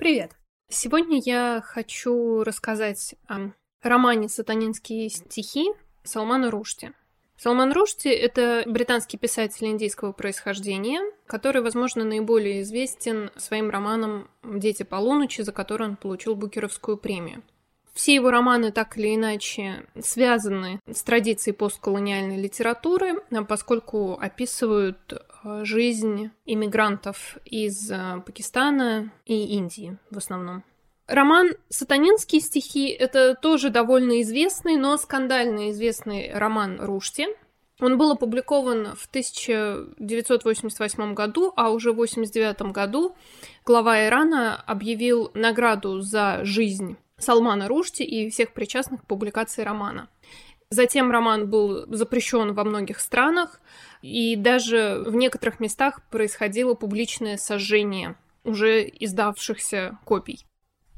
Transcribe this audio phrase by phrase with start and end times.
[0.00, 0.30] Привет!
[0.70, 3.50] Сегодня я хочу рассказать о
[3.82, 5.68] романе «Сатанинские стихи»
[6.04, 6.92] Салмана Рушти.
[7.36, 15.42] Салман Рушти— это британский писатель индийского происхождения, который, возможно, наиболее известен своим романом «Дети полуночи»,
[15.42, 17.42] за который он получил Букеровскую премию.
[17.92, 25.12] Все его романы так или иначе связаны с традицией постколониальной литературы, поскольку описывают
[25.62, 30.62] жизнь иммигрантов из э, Пакистана и Индии в основном.
[31.06, 37.26] Роман «Сатанинские стихи»— это тоже довольно известный, но скандально известный роман Рушти.
[37.80, 43.16] Он был опубликован в 1988 году, а уже в 1989 году
[43.64, 50.08] глава Ирана объявил награду за жизнь Салмана Рушти и всех причастных к публикации романа.
[50.70, 53.60] Затем роман был запрещен во многих странах,
[54.02, 60.44] и даже в некоторых местах происходило публичное сожжение уже издавшихся копий.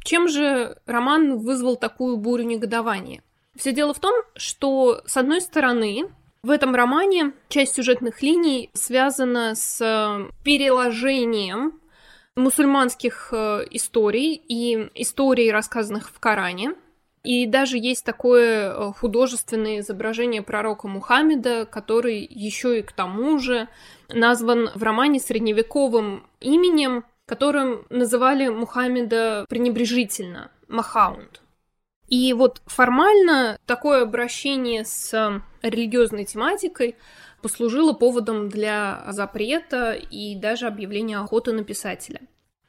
[0.05, 3.23] Чем же роман вызвал такую бурю негодования?
[3.57, 6.09] Все дело в том, что, с одной стороны,
[6.43, 9.79] в этом романе часть сюжетных линий связана с
[10.43, 11.81] переложением
[12.35, 16.75] мусульманских э, историй и историй, рассказанных в Коране.
[17.23, 23.69] И даже есть такое э, художественное изображение пророка Мухаммеда, который еще и к тому же
[24.09, 31.43] назван в романе средневековым именем, которым называли Мухаммеда пренебрежительно– Махаунд.
[32.09, 36.97] И вот формально такое обращение с религиозной тематикой
[37.41, 42.21] послужило поводом для запрета и даже объявления охоты на писателя.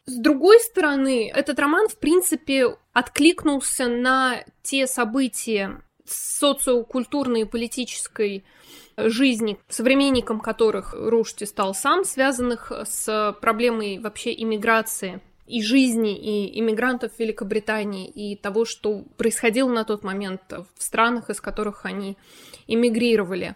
[0.06, 8.44] С другой стороны, этот роман, в принципе, откликнулся на те события социокультурной и политической
[8.97, 17.11] жизни, современником которых Рушти стал сам, связанных с проблемой вообще иммиграции и жизни и иммигрантов
[17.19, 22.17] Великобритании, и того, что происходило на тот момент в странах, из которых они
[22.67, 23.55] эмигрировали.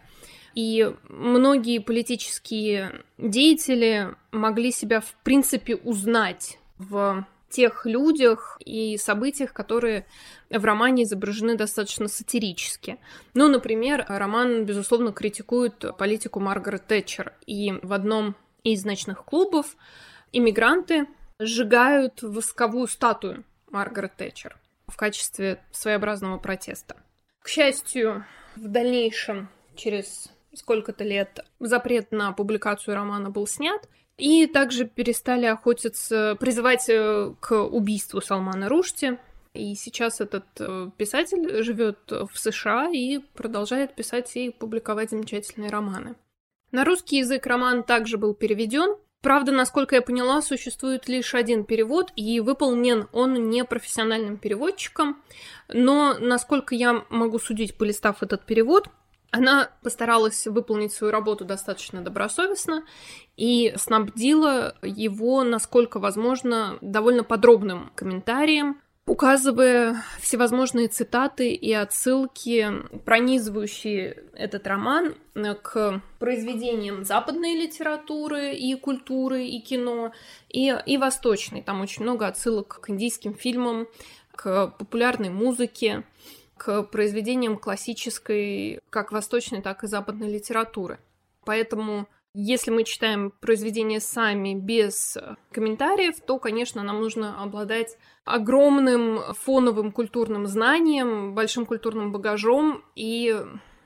[0.54, 10.06] И многие политические деятели могли себя, в принципе, узнать в тех людях и событиях, которые
[10.50, 12.98] в романе изображены достаточно сатирически.
[13.34, 19.76] Ну, например, роман, безусловно, критикует политику Маргарет Тэтчер, и в одном из ночных клубов
[20.32, 21.08] иммигранты
[21.40, 24.58] сжигают восковую статую Маргарет Тэтчер
[24.88, 26.98] в качестве своеобразного протеста.
[27.42, 28.26] К счастью,
[28.56, 36.36] в дальнейшем, через сколько-то лет, запрет на публикацию романа был снят, и также перестали охотиться,
[36.40, 39.20] призывать э, к убийству Салмана Рушти.
[39.54, 46.16] И сейчас этот э, писатель живет в США и продолжает писать и публиковать замечательные романы.
[46.72, 48.98] На русский язык роман также был переведен.
[49.22, 55.22] Правда, насколько я поняла, существует лишь один перевод, и выполнен он не профессиональным переводчиком.
[55.70, 58.90] Но, насколько я могу судить, полистав этот перевод,
[59.38, 62.84] она постаралась выполнить свою работу достаточно добросовестно
[63.36, 72.68] и снабдила его, насколько возможно, довольно подробным комментарием, указывая всевозможные цитаты и отсылки,
[73.06, 75.16] пронизывающие этот роман
[75.62, 80.12] к произведениям западной литературы и культуры, и кино,
[80.50, 81.62] и, и восточной.
[81.62, 83.88] Там очень много отсылок к индийским фильмам,
[84.36, 86.04] к популярной музыке
[86.58, 91.00] к произведениям классической, как восточной, так и западной литературы.
[91.46, 92.08] Поэтому
[92.40, 95.18] если мы читаем произведения сами без
[95.52, 103.36] комментариев, то, конечно, нам нужно обладать огромным фоновым культурным знанием, большим культурным багажом, и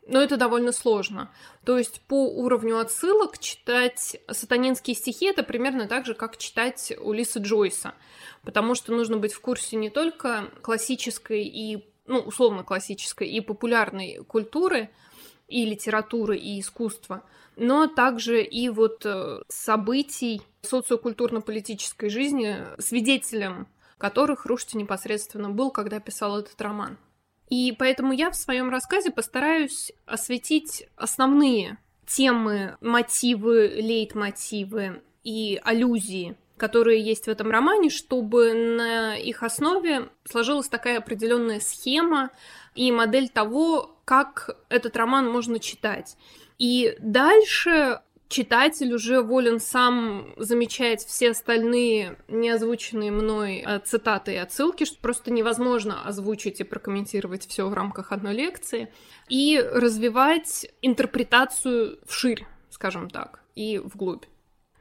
[0.08, 1.32] но это довольно сложно.
[1.64, 7.40] То есть по уровню отсылок читать сатанинские стихи это примерно так же, как читать Улиса
[7.40, 7.94] Джойса,
[8.44, 14.24] потому что нужно быть в курсе не только классической и ну, условно классической и популярной
[14.28, 14.90] культуры,
[15.48, 17.24] и литературы, и искусства,
[17.56, 23.68] но также и вот э, событий социокультурно-политической жизни, свидетелем
[23.98, 26.98] которых Рушти непосредственно был, когда писал этот роман.
[27.50, 31.78] И поэтому я в своем рассказе постараюсь осветить основные
[32.08, 40.68] темы, мотивы, лейтмотивы и аллюзии которые есть в этом романе, чтобы на их основе сложилась
[40.68, 42.30] такая определенная схема
[42.76, 46.18] и модель того, как этот роман можно читать.
[46.60, 54.84] И дальше читатель уже волен сам замечать все остальные неозвученные мной э, цитаты и отсылки,
[54.84, 58.94] что просто невозможно озвучить и прокомментировать все в рамках одной лекции,
[59.30, 64.26] и развивать интерпретацию вширь, скажем так, и вглубь.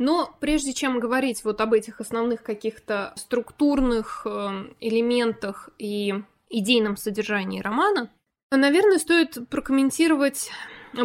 [0.00, 6.14] Но прежде чем говорить вот об этих основных каких-то структурных э, элементах и
[6.48, 8.10] идейном содержании романа,
[8.50, 10.50] наверное, стоит прокомментировать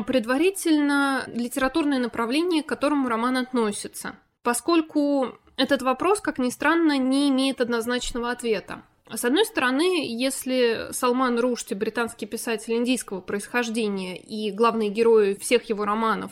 [0.08, 7.60] предварительно литературное направление, к которому роман относится, поскольку этот вопрос, как ни странно, не имеет
[7.60, 8.82] однозначного ответа.
[9.14, 15.84] С одной стороны, если Салман Рушти, британский писатель индийского происхождения и главные герои всех его
[15.84, 16.32] романов,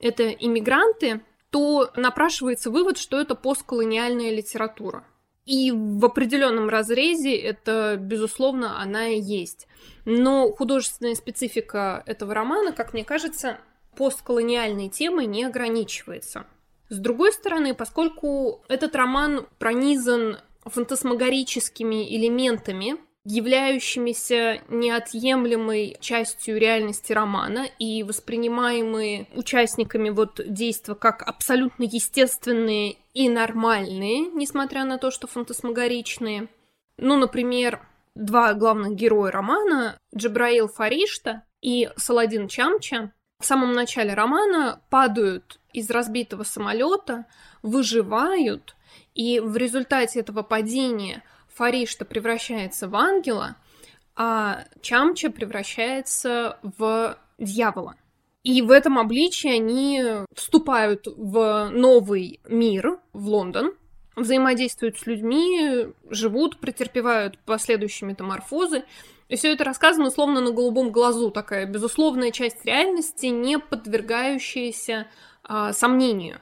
[0.00, 5.04] это иммигранты, то напрашивается вывод, что это постколониальная литература.
[5.46, 9.66] И в определенном разрезе это, безусловно, она и есть.
[10.04, 13.58] Но художественная специфика этого романа, как мне кажется,
[13.96, 16.46] постколониальной темой не ограничивается.
[16.90, 22.96] С другой стороны, поскольку этот роман пронизан фантасмагорическими элементами,
[23.30, 34.30] являющимися неотъемлемой частью реальности романа и воспринимаемые участниками вот действа как абсолютно естественные и нормальные,
[34.32, 36.48] несмотря на то, что фантасмагоричные.
[36.96, 44.80] Ну, например, два главных героя романа, Джабраил Фаришта и Саладин Чамча, в самом начале романа
[44.88, 47.26] падают из разбитого самолета,
[47.62, 48.74] выживают,
[49.14, 51.22] и в результате этого падения
[51.58, 53.56] Фаришта превращается в ангела,
[54.14, 57.96] а Чамча превращается в дьявола.
[58.44, 63.74] И в этом обличии они вступают в новый мир, в Лондон,
[64.14, 68.84] взаимодействуют с людьми, живут, претерпевают последующие метаморфозы.
[69.28, 75.08] И все это рассказано условно на голубом глазу, такая безусловная часть реальности, не подвергающаяся
[75.42, 76.38] а, сомнению.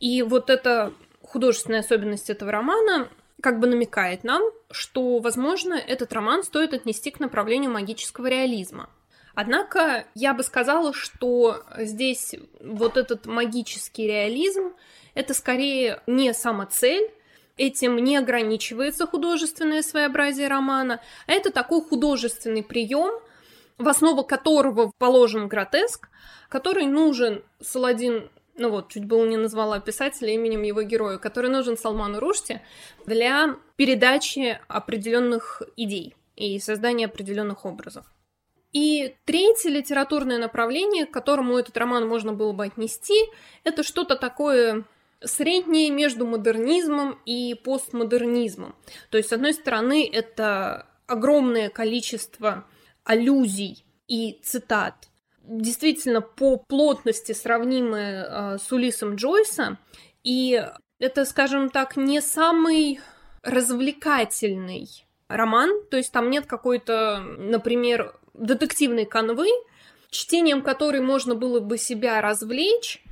[0.00, 3.10] И вот эта художественная особенность этого романа
[3.44, 8.88] как бы намекает нам, что, возможно, этот роман стоит отнести к направлению магического реализма.
[9.34, 14.72] Однако я бы сказала, что здесь вот этот магический реализм—
[15.14, 17.10] это скорее не самоцель,
[17.58, 23.12] этим не ограничивается художественное своеобразие романа, а это такой художественный прием,
[23.76, 26.08] в основу которого положен гротеск,
[26.48, 31.76] который нужен Саладин ну вот, чуть было не назвала писателя именем его героя, который нужен
[31.76, 32.60] Салману Рушти
[33.06, 38.06] для передачи определенных идей и создания определенных образов.
[38.72, 43.14] И третье литературное направление, к которому этот роман можно было бы отнести,
[43.62, 44.84] это что-то такое
[45.22, 48.74] среднее между модернизмом и постмодернизмом.
[49.10, 52.66] То есть, с одной стороны, это огромное количество
[53.04, 55.08] аллюзий и цитат
[55.46, 59.78] действительно по плотности сравнимые э, с Улисом Джойса,
[60.22, 60.62] и
[60.98, 63.00] это, скажем так, не самый
[63.42, 64.88] развлекательный
[65.28, 69.48] роман, то есть там нет какой-то, например, детективной канвы,
[70.10, 73.02] чтением которой можно было бы себя развлечь,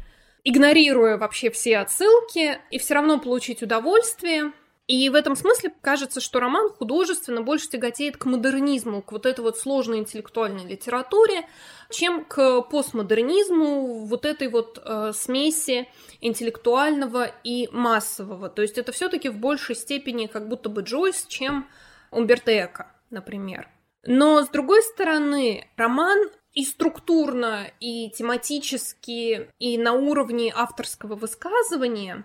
[0.45, 4.53] игнорируя вообще все отсылки, и все равно получить удовольствие.
[4.89, 9.41] И в этом смысле кажется, что роман художественно больше тяготеет к модернизму, к вот этой
[9.41, 11.49] вот сложной интеллектуальной литературе,
[11.91, 15.89] чем к постмодернизму, вот этой вот э, смеси
[16.21, 18.49] интеллектуального и массового.
[18.49, 21.69] То есть это все-таки в большей степени как будто бы Джойс, чем
[22.11, 23.69] Умберто например.
[24.05, 26.19] Но, с другой стороны, роман
[26.53, 32.25] и структурно, и тематически, и на уровне авторского высказывания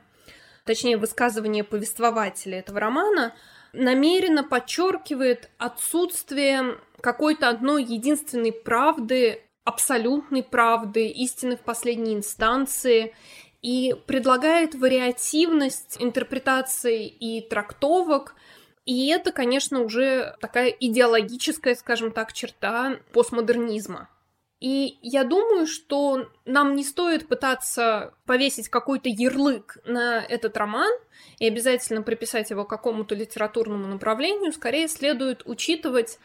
[0.68, 3.34] точнее высказывание повествователя этого романа,
[3.74, 13.14] намеренно подчеркивает отсутствие какой-то одной единственной правды, абсолютной правды, истины в последней инстанции,
[13.62, 18.36] и предлагает вариативность интерпретаций и трактовок,
[18.86, 24.10] и это, конечно, уже такая идеологическая, скажем так, черта постмодернизма.
[24.60, 30.92] И я думаю, что нам не стоит пытаться повесить какой-то ярлык на этот роман
[31.38, 34.52] и обязательно приписать его какому-то литературному направлению.
[34.52, 36.18] Скорее следует учитывать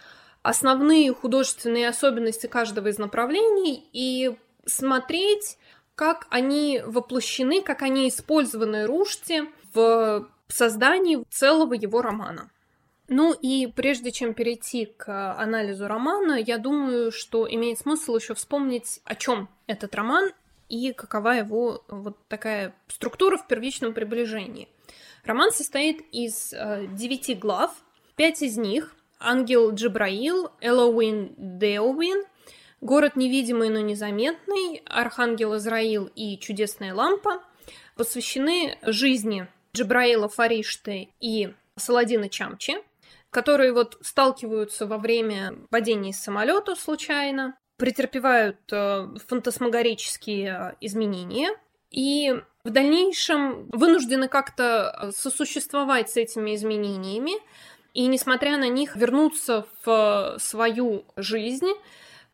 [0.42, 4.34] основные художественные особенности каждого из направлений и
[4.64, 5.58] смотреть,
[5.94, 9.42] как они воплощены, как они использованы Рушти
[9.74, 12.50] в создании целого его романа.
[13.08, 19.00] Ну и прежде чем перейти к анализу романа, я думаю, что имеет смысл еще вспомнить,
[19.04, 20.32] о чем этот роман
[20.68, 24.68] и какова его вот такая структура в первичном приближении.
[25.24, 27.74] Роман состоит из э, девяти глав,
[28.16, 32.24] пять из них Ангел Джабраил, Элоуин Деовин,
[32.82, 37.40] Город невидимый, но незаметный, Архангел Израил и Чудесная лампа
[37.94, 42.74] посвящены жизни Джабраила Фаришты и Саладина Чамчи,
[43.32, 51.48] которые вот сталкиваются во время падения из самолета случайно, претерпевают э, фантасмагорические изменения
[51.90, 57.32] и в дальнейшем вынуждены как-то сосуществовать с этими изменениями,
[57.94, 61.72] и, несмотря на них, вернуться в свою жизнь,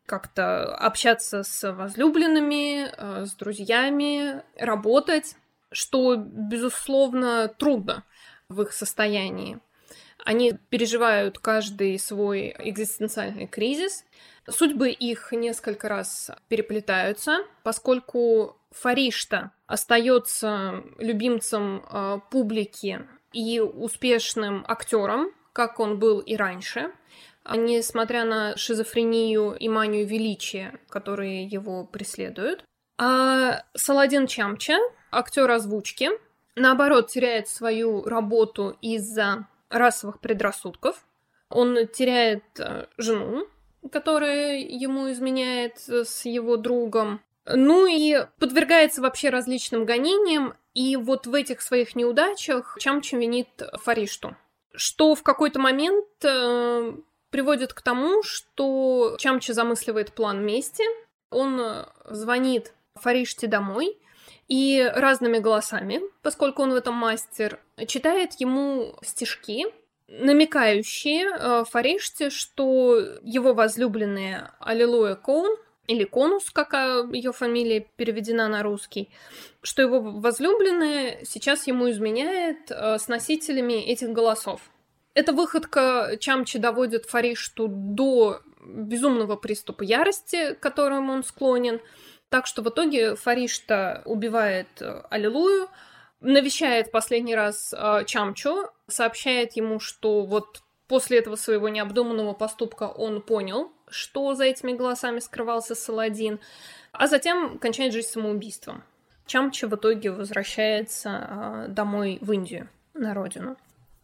[0.05, 5.35] как-то общаться с возлюбленными, э, с друзьями, работать,
[5.71, 8.03] что, безусловно, трудно
[8.49, 9.59] в их состоянии.
[10.25, 14.05] Они переживают каждый свой экзистенциальный кризис.
[14.47, 23.01] Судьбы их несколько раз переплетаются, поскольку Фаришта остается любимцем э, публики
[23.33, 26.91] и успешным актером, как он был и раньше,
[27.43, 32.63] а несмотря на шизофрению и манию величия, которые его преследуют.
[32.97, 34.77] А Саладин Чамча,
[35.11, 36.09] актер озвучки,
[36.55, 41.05] наоборот, теряет свою работу из-за расовых предрассудков.
[41.49, 43.47] Он теряет э, жену,
[43.91, 47.21] которая ему изменяет с его другом.
[47.45, 53.49] Ну и подвергается вообще различным гонениям, и вот в этих своих неудачах Чамча винит
[53.81, 54.35] Фаришту
[54.73, 56.93] что в какой-то момент э,
[57.29, 60.83] приводит к тому, что Чамча замысливает план мести.
[61.29, 63.97] Он э, звонит Фариште домой
[64.49, 69.67] и разными голосами, поскольку он в этом мастер, читает ему стишки,
[70.07, 75.55] намекающие э, Фариште, что его возлюбленная Аллилуйя Коун
[75.87, 76.73] или Конус, как
[77.13, 79.09] ее фамилия переведена на русский,
[79.61, 84.61] что его возлюбленная сейчас ему изменяет э, с носителями этих голосов.
[85.13, 91.81] Эта выходка Чамчи доводит Фаришту до безумного приступа ярости, к которому он склонен.
[92.29, 95.67] Так что в итоге Фаришта убивает э, Аллилуйю,
[96.21, 103.21] навещает последний раз э, Чамчу, сообщает ему, что вот после этого своего необдуманного поступка он
[103.21, 106.39] понял, что за этими голосами скрывался Саладин,
[106.91, 108.83] а затем кончает жизнь самоубийством.
[109.25, 113.57] Чамча в итоге возвращается э, домой в Индию, на родину.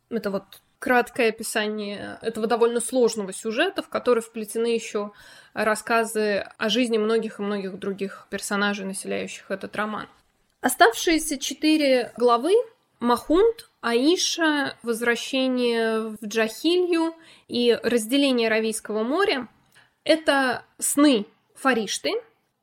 [0.09, 0.43] Это вот
[0.79, 5.11] краткое описание этого довольно сложного сюжета, в который вплетены еще
[5.53, 10.07] рассказы о жизни многих и многих других персонажей, населяющих этот роман.
[10.61, 12.53] Оставшиеся четыре главы
[12.99, 17.13] Махунд, Аиша, возвращение в Джахилью
[17.47, 19.47] и разделение Равийского моря
[20.03, 22.11] это сны Фаришты,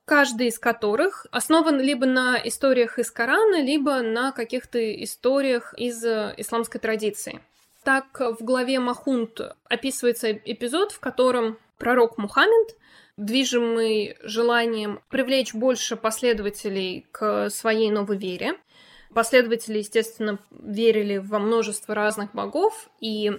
[0.04, 6.80] каждый из которых основан либо на историях из Корана, либо на каких-то историях из исламской
[6.80, 7.40] традиции.
[7.84, 12.76] Так, в главе Махунт описывается эпизод, в котором пророк Мухаммед,
[13.16, 18.54] движимый желанием привлечь больше последователей к своей новой вере,
[19.12, 23.32] последователи, естественно, верили во множество разных богов, и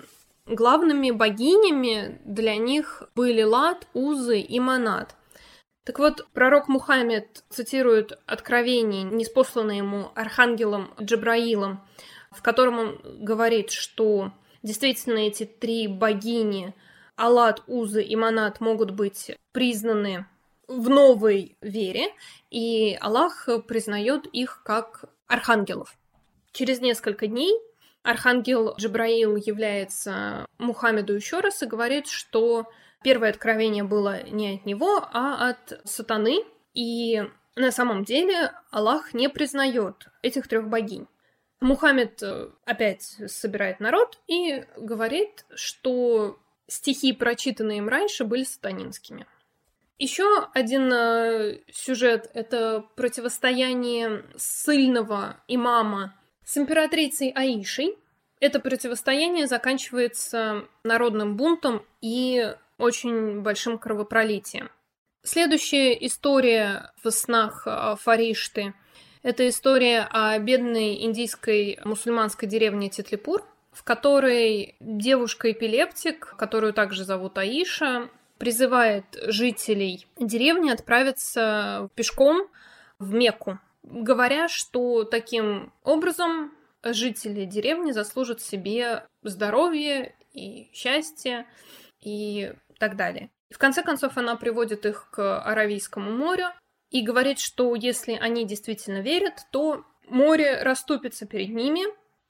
[0.45, 5.15] Главными богинями для них были Лат, Узы и Манат.
[5.85, 11.81] Так вот, пророк Мухаммед цитирует откровение, неспосланное ему архангелом Джабраилом,
[12.35, 16.73] в котором он говорит, что действительно эти три богини
[17.15, 20.25] Аллат, Узы и Манат могут быть признаны
[20.67, 22.07] в новой вере,
[22.49, 25.95] и Аллах признает их как архангелов.
[26.51, 27.53] Через несколько дней
[28.03, 32.69] Архангел Джабраил является Мухаммеду еще раз и говорит, что
[33.03, 37.23] первое откровение было не от него, а от сатаны, и
[37.55, 41.07] на самом деле Аллах не признает этих трех богинь.
[41.63, 49.25] Мухаммед э, опять собирает народ и говорит, что стихи, прочитанные им раньше, были сатанинскими.
[49.97, 57.97] Еще один э, сюжет— это противостояние сильного имама с императрицей Аишей.
[58.41, 64.69] Это противостояние заканчивается народным бунтом и очень большим кровопролитием.
[65.23, 68.73] Следующая история в снах а, Фаришты–
[69.23, 78.09] это история о бедной индийской мусульманской деревне Титлипур, в которой девушка-эпилептик, которую также зовут Аиша,
[78.37, 82.47] призывает жителей деревни отправиться пешком
[82.99, 86.51] в Мекку, говоря, что таким образом
[86.83, 91.45] жители деревни заслужат себе здоровье и счастье
[92.01, 93.29] и так далее.
[93.49, 96.47] В конце концов она приводит их к Аравийскому морю
[96.93, 101.81] и говорит, что если они действительно верят, то море расступится перед ними,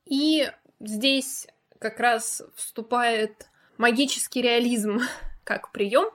[0.06, 1.48] и здесь
[1.80, 5.02] как раз вступает магический реализм
[5.44, 6.10] как прием,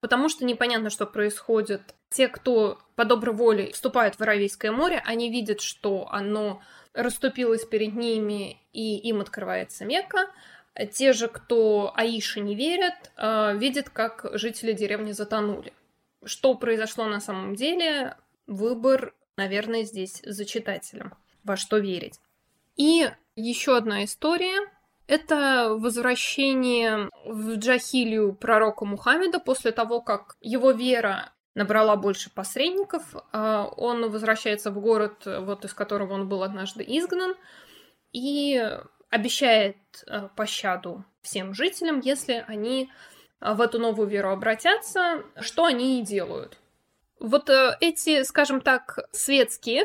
[0.00, 1.82] потому что непонятно, что происходит.
[2.08, 6.62] Те, кто по доброй воле вступают в Аравийское море, они видят, что оно
[6.94, 10.30] расступилась перед ними, и им открывается Мекка.
[10.92, 15.72] Те же, кто Аише не верят, э, видят, как жители деревни затонули.
[16.24, 21.14] Что произошло на самом деле, выбор наверное, здесь за читателем,
[21.44, 22.20] во что верить.
[22.76, 24.60] И еще одна история–
[25.06, 33.14] это возвращение в Джахилию пророка Мухаммеда после того, как его вера набрала больше посредников.
[33.32, 37.34] А он возвращается в город, вот из которого он был однажды изгнан,
[38.12, 38.70] и
[39.10, 39.76] обещает
[40.06, 42.90] э, пощаду всем жителям, если они
[43.42, 46.58] в эту новую веру обратятся, что они и делают.
[47.18, 49.84] Вот э, эти, скажем так, светские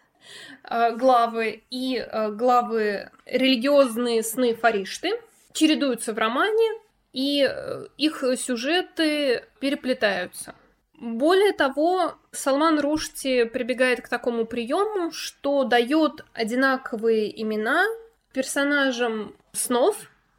[0.64, 5.20] э, главы и э, главы религиозные сны Фаришты
[5.52, 6.70] чередуются в романе,
[7.12, 7.42] и
[7.96, 10.54] их сюжеты переплетаются.
[10.94, 17.84] Более того, Салман Рушти прибегает к такому приему, что дает одинаковые имена
[18.32, 19.96] персонажам снов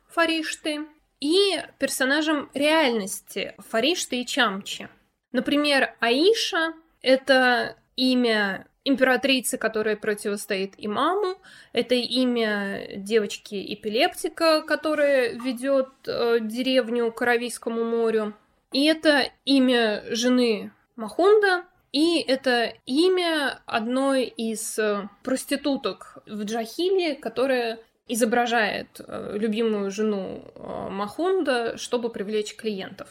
[0.08, 0.88] Фаришты
[1.22, 4.90] и персонажам реальности Фаришты и Чамчи.
[5.32, 11.36] Например, Аиша— это имя императрицы, которая противостоит имаму.
[11.72, 18.34] Это имя девочки-эпилептика, которая ведет э, деревню к Аравийскому морю.
[18.72, 27.80] И это имя жены Махунда, и это имя одной из э, проституток в Джахиле, которая
[28.12, 33.08] изображает э, любимую жену э, Махунда, чтобы привлечь клиентов.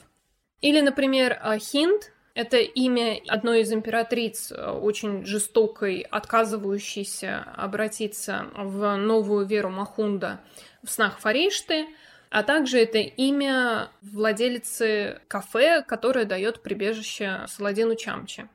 [0.60, 9.46] Или, например, э, Хинд— это имя одной из императриц, очень жестокой, отказывающейся обратиться в новую
[9.46, 10.40] веру Махунда
[10.82, 11.86] в снах Фаришты,
[12.28, 18.48] а также это имя владелицы кафе, которое дает прибежище Саладину Чамчи.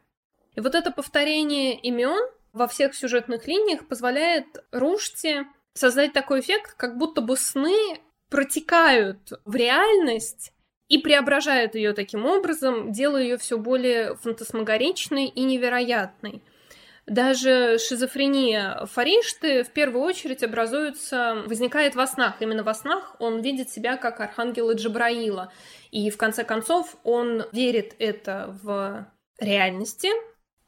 [0.55, 6.97] И вот это повторение имен во всех сюжетных линиях позволяет Руште создать такой эффект, как
[6.97, 10.51] будто бы сны протекают в реальность
[10.87, 16.41] и преображают ее таким образом, делая ее все более фантасмагоричной и невероятной.
[17.05, 22.41] Даже шизофрения Фаришты в первую очередь образуется, возникает во снах.
[22.41, 25.51] Именно во снах он видит себя как архангела Джабраила.
[25.91, 29.07] И в конце концов он верит это в
[29.39, 30.09] реальности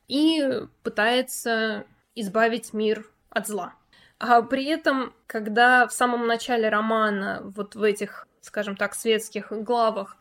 [0.08, 3.73] и пытается избавить мир от зла.
[4.19, 10.17] А при этом, когда в самом начале романа, вот в этих, скажем так, светских главах,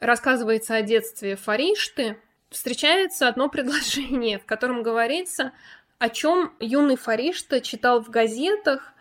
[0.00, 2.18] рассказывается о детстве Фаришты,
[2.50, 5.52] встречается одно предложение, в котором говорится,
[5.98, 8.92] о чем юный Фаришта читал в газетах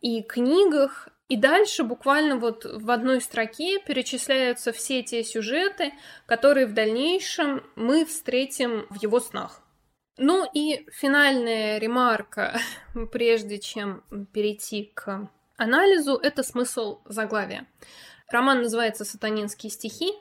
[0.00, 5.92] и книгах, и дальше буквально вот в одной строке перечисляются все те сюжеты,
[6.26, 9.65] которые в дальнейшем мы встретим в его снах.
[10.18, 12.58] Ну и финальная ремарка,
[13.12, 14.02] прежде чем
[14.32, 17.66] перейти к анализу, это смысл заглавия.
[18.30, 20.12] Роман называется «Сатанинские стихи»,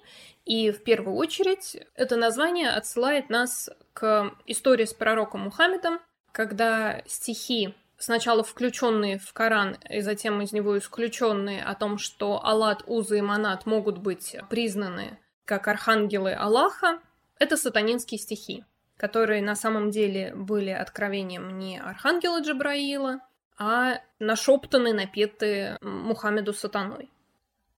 [0.45, 5.99] и в первую очередь это название отсылает нас к истории с пророком Мухаммедом,
[6.31, 12.83] когда стихи, сначала включенные в Коран, и затем из него исключенные о том, что Аллат,
[12.85, 16.99] Уза и Манат могут быть признаны как архангелы Аллаха,
[17.39, 18.65] это сатанинские стихи
[18.97, 23.19] которые на самом деле были откровением не архангела Джабраила,
[23.57, 27.09] а нашептаны, напеты Мухаммеду сатаной.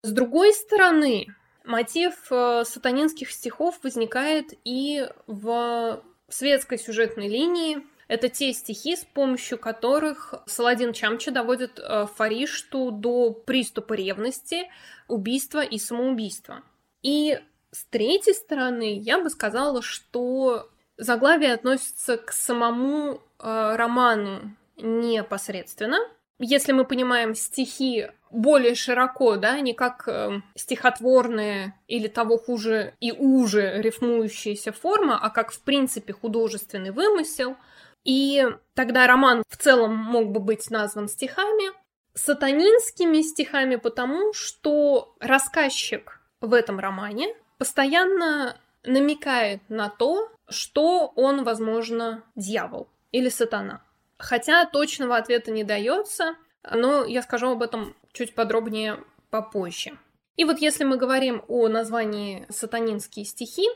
[0.02, 1.28] С другой стороны,
[1.64, 7.80] мотив э, сатанинских стихов возникает и в светской сюжетной линии.
[8.08, 14.70] Это те стихи, с помощью которых Саладин Чамча доводит э, Фаришту до приступа ревности,
[15.08, 16.64] убийства и самоубийства.
[17.04, 17.40] И
[17.72, 25.98] с третьей стороны, я бы сказала, что Заглавие относится к самому э, роману непосредственно.
[26.40, 33.12] Если мы понимаем стихи более широко, да, не как э, стихотворная или того хуже и
[33.12, 37.58] уже рифмующаяся форма, а как в принципе художественный вымысел.
[38.04, 41.72] И тогда роман в целом мог бы быть назван стихами,
[42.14, 52.24] сатанинскими стихами, потому что рассказчик в этом романе постоянно намекает на то, что он, возможно,
[52.36, 53.82] дьявол или сатана.
[54.18, 59.98] Хотя точного ответа не дается, но я скажу об этом чуть подробнее попозже.
[60.36, 63.68] И вот если мы говорим о названии «Сатанинские стихи»,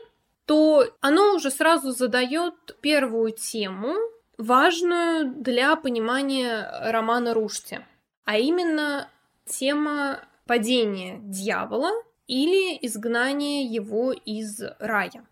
[0.46, 3.94] то оно уже сразу задает первую тему,
[4.38, 7.80] важную для понимания романа Рушти,
[8.24, 9.08] а именно
[9.44, 11.90] тема падения дьявола
[12.26, 15.24] или изгнания его из рая.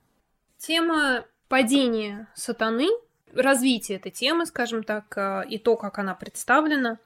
[0.61, 2.89] Тема падения сатаны,
[3.33, 6.99] развитие этой темы, скажем так, э, и то, как она представлена,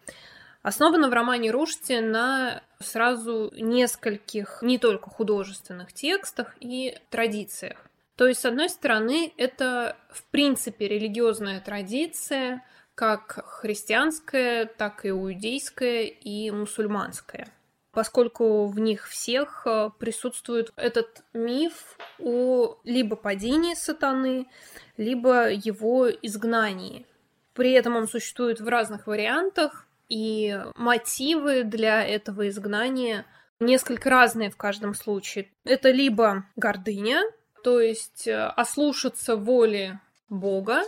[0.63, 7.79] основана в романе Рушти на сразу нескольких, не только художественных текстах и традициях.
[8.17, 12.65] То есть, с одной стороны, это, в принципе, религиозная традиция,
[12.97, 17.53] как христианская, так и иудейская и мусульманская
[17.95, 24.47] поскольку в них всех э, присутствует этот миф о либо падении сатаны,
[24.97, 27.07] либо его изгнании.
[27.55, 33.27] При этом он существует в разных вариантах, и мотивы для этого изгнания
[33.61, 35.51] несколько разные в каждом случае.
[35.65, 37.23] Это либо гордыня,
[37.63, 40.83] то есть э, ослушаться воли Бога,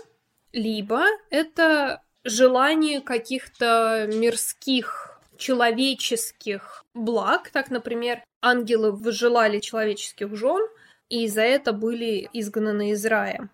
[0.53, 7.51] либо это желание каких-то мирских, человеческих благ.
[7.51, 10.67] Так, например, ангелы выжелали человеческих жен,
[11.09, 13.49] и за это были изгнаны из рая.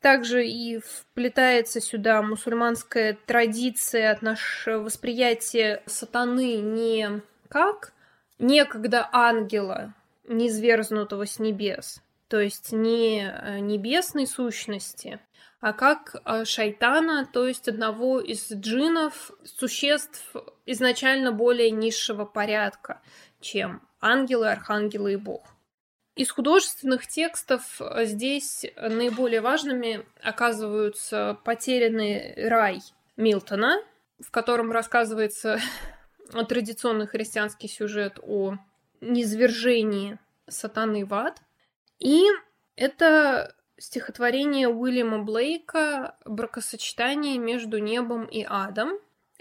[0.00, 7.92] Также и вплетается сюда мусульманская традиция от нашего восприятия сатаны не как
[8.38, 9.94] некогда ангела,
[10.28, 15.18] низверзнутого с небес, то есть не э, небесной сущности,
[15.66, 20.32] а как э, шайтана, то есть одного из джинов, существ
[20.64, 23.02] изначально более низшего порядка,
[23.40, 25.44] чем ангелы, архангелы и бог.
[26.14, 32.78] Из художественных текстов э, здесь наиболее важными оказываются «Потерянный рай»
[33.16, 33.82] Милтона,
[34.20, 35.58] в котором рассказывается
[36.48, 38.54] традиционный христианский сюжет о
[39.00, 41.42] низвержении сатаны в ад.
[41.98, 42.22] И
[42.76, 48.98] это стихотворение Уильяма Блейка «Бракосочетание между небом и адом»,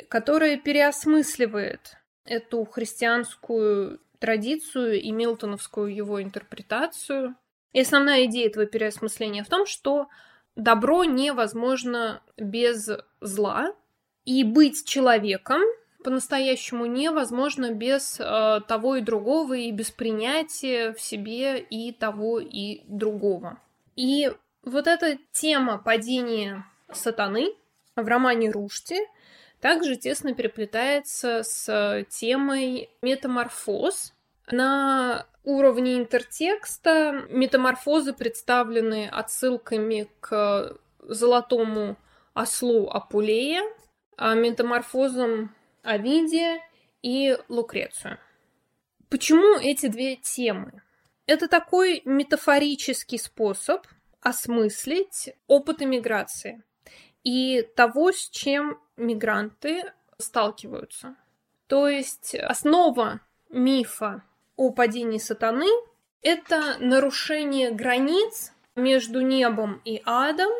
[0.10, 7.36] которое переосмысливает эту христианскую традицию и милтоновскую его интерпретацию.
[7.74, 10.08] И основная идея этого переосмысления в том, что
[10.56, 12.90] добро невозможно без
[13.22, 13.74] зла,
[14.26, 15.62] и быть человеком
[16.04, 22.82] по-настоящему невозможно без э, того и другого, и без принятия в себе и того и
[22.88, 23.60] другого.
[23.96, 24.32] И
[24.64, 27.54] вот эта тема падения сатаны
[27.96, 29.00] в романе Рушти
[29.62, 34.14] также тесно переплетается с темой метаморфоз.
[34.52, 41.98] На уровне интертекста метаморфозы представлены отсылками к золотому
[42.34, 43.64] ослу Апулея,
[44.18, 46.60] а метаморфозам Овидия
[47.02, 48.20] и Лукрецию.
[49.10, 50.82] Почему эти две темы?
[51.28, 53.88] Это такой метафорический способ
[54.22, 56.64] осмыслить опыт иммиграции
[57.24, 61.16] и того, с чем мигранты сталкиваются.
[61.68, 64.24] То есть основа мифа
[64.56, 65.68] о падении сатаны–
[66.22, 70.52] это нарушение границ между небом и адом,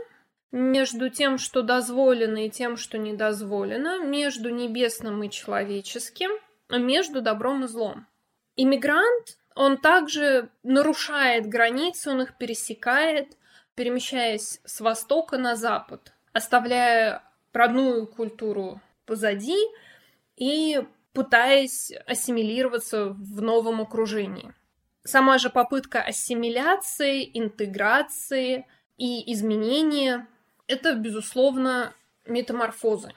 [0.52, 6.32] между тем, что дозволено и тем, что не дозволено, между небесным и человеческим,
[6.70, 8.08] между добром и злом.
[8.56, 13.38] Иммигрант он также нарушает границы, он их пересекает,
[13.74, 19.58] перемещаясь с востока на запад, оставляя родную культуру позади
[20.36, 24.54] и пытаясь ассимилироваться в новом окружении.
[25.04, 30.28] Сама же попытка ассимиляции, интеграции и изменения–
[30.68, 31.94] это, безусловно,
[32.26, 33.14] метаморфозы.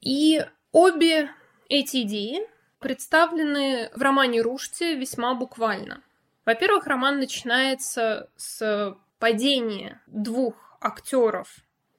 [0.00, 1.30] И обе
[1.68, 2.40] эти идеи
[2.78, 6.02] представлены в романе Рушти весьма буквально.
[6.44, 11.48] Во-первых, роман начинается с падения двух актеров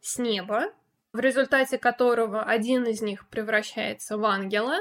[0.02, 0.72] с неба,
[1.13, 4.78] в результате которого один из них превращается в ангела,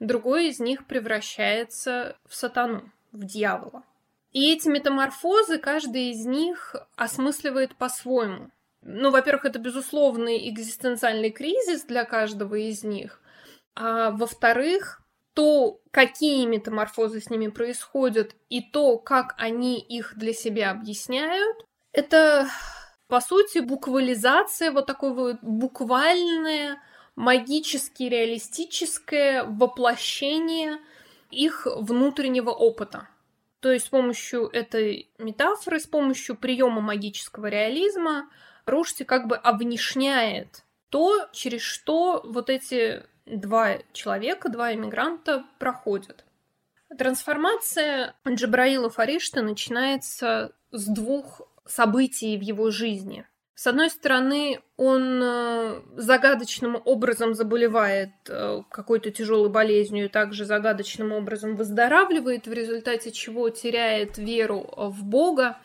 [0.00, 3.84] другой из них превращается в сатану, в дьявола.
[4.32, 8.50] И эти метаморфозы, каждый из них осмысливает по-своему.
[8.80, 13.20] Ну, во-первых, это безусловный экзистенциальный кризис для каждого из них.
[13.74, 15.01] А во-вторых,
[15.34, 22.48] то, какие метаморфозы с ними происходят, и то, как они их для себя объясняют, это,
[23.08, 26.82] по сути, буквализация, вот такое вот буквальное,
[27.16, 30.78] магически реалистическое воплощение
[31.30, 33.08] их внутреннего опыта.
[33.60, 38.28] То есть с помощью этой метафоры, с помощью приема магического реализма
[38.66, 46.24] Рушти как бы обнишняет то, через что вот эти два человека, два иммигранта проходят.
[46.96, 53.26] Трансформация Джабраила Фаришта начинается с двух событий в его жизни.
[53.54, 61.12] С одной стороны, он э, загадочным образом заболевает э, какой-то тяжелой болезнью и также загадочным
[61.12, 65.58] образом выздоравливает, в результате чего теряет веру в Бога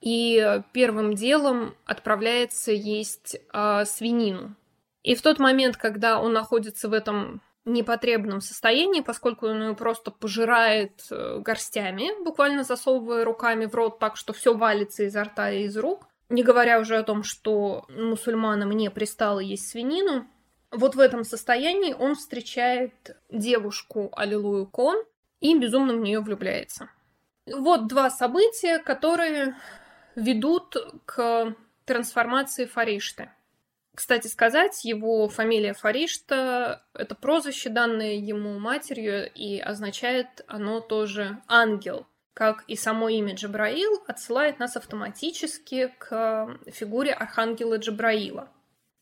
[0.00, 4.54] и первым делом отправляется есть э, свинину.
[5.02, 10.10] И в тот момент, когда он находится в этом непотребном состоянии, поскольку он ее просто
[10.10, 15.64] пожирает э, горстями, буквально засовывая руками в рот так, что все валится изо рта и
[15.64, 16.06] из рук.
[16.28, 20.26] Не говоря уже о том, что мусульманам не пристало есть свинину.
[20.70, 25.02] Вот в этом состоянии он встречает девушку Аллилуйю Кон
[25.40, 26.90] и безумно в нее влюбляется.
[27.46, 29.56] Вот два события, которые
[30.14, 31.54] ведут к
[31.86, 33.30] трансформации Фаришты.
[33.98, 42.06] Кстати сказать, его фамилия Фаришта— это прозвище, данное ему матерью, и означает оно тоже «ангел»,
[42.32, 48.48] как и само имя Джабраил отсылает нас автоматически к фигуре архангела Джабраила.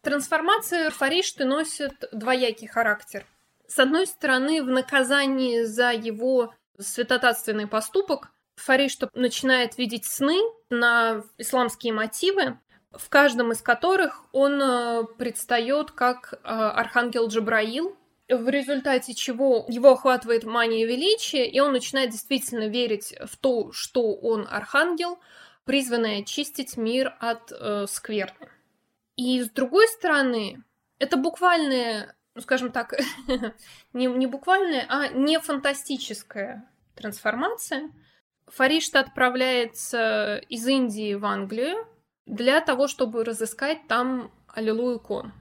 [0.01, 3.27] Трансформация Фаришты носит двоякий характер.
[3.67, 11.93] С одной стороны, в наказании за его святотатственный поступок Фаришта начинает видеть сны на исламские
[11.93, 12.59] мотивы,
[12.99, 17.97] в каждом из которых он э, предстает как э, архангел Джабраил,
[18.29, 24.15] в результате чего его охватывает мания величия, и он начинает действительно верить в то, что
[24.15, 25.19] он архангел,
[25.65, 28.49] призванный очистить мир от э, скверны.
[29.17, 30.63] И с другой стороны,
[30.99, 32.95] это буквальная, ну скажем так,
[33.93, 37.91] не, не буквальная, а не фантастическая трансформация.
[38.49, 41.87] Фаришта отправляется из Индии в Англию,
[42.27, 45.33] для того, чтобы разыскать там Аллилуйю Кон.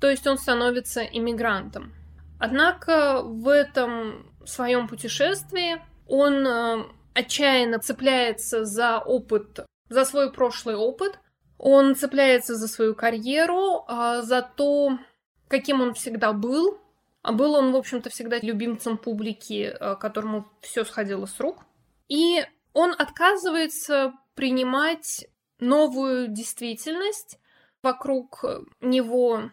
[0.00, 1.92] То есть он становится иммигрантом.
[2.38, 11.18] Однако в этом своем путешествии он э, отчаянно цепляется за опыт, за свой прошлый опыт,
[11.58, 14.98] он цепляется за свою карьеру, а за то,
[15.46, 16.78] каким он всегда был.
[17.22, 21.62] А был он, в общем-то, всегда любимцем публики, э, которому все сходило с рук.
[22.08, 25.28] И он отказывается принимать
[25.62, 27.38] новую действительность
[27.82, 28.44] вокруг
[28.80, 29.50] него,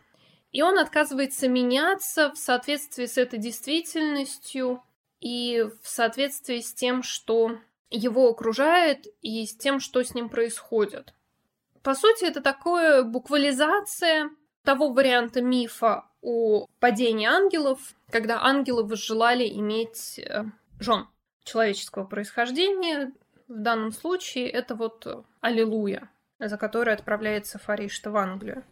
[0.51, 4.83] и он отказывается меняться в соответствии с этой действительностью
[5.19, 11.13] и в соответствии с тем, что его окружает, и с тем, что с ним происходит.
[11.81, 14.29] По сути, это такое буквализация
[14.63, 20.43] того варианта мифа о падении ангелов, когда ангелы возжелали иметь э,
[20.79, 21.07] жен
[21.43, 23.13] человеческого происхождения,
[23.49, 26.09] в данном случае это вот «Аллилуйя»,
[26.39, 28.63] за которой отправляется Фаришта в Англию.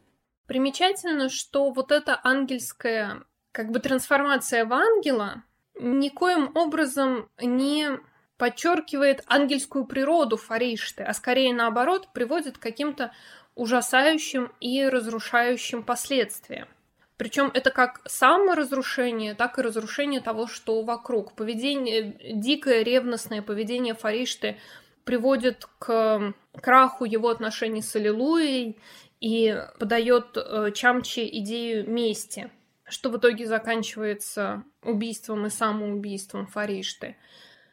[0.46, 5.44] Примечательно, что вот эта ангельская как бы трансформация в ангела
[5.80, 8.00] никоим образом не
[8.38, 13.12] подчеркивает ангельскую природу Фаришты, а скорее наоборот приводит к каким-то
[13.56, 16.68] ужасающим и разрушающим последствиям.
[17.18, 21.34] Причем это как саморазрушение, так и разрушение того, что вокруг.
[21.34, 24.58] Поведение, дикое ревностное поведение Фаришты
[25.04, 28.78] приводит к краху его отношений с Аллилуйей
[29.20, 32.52] и подает э, Чамчи идею мести,
[32.84, 37.16] что в итоге заканчивается убийством и самоубийством Фаришты.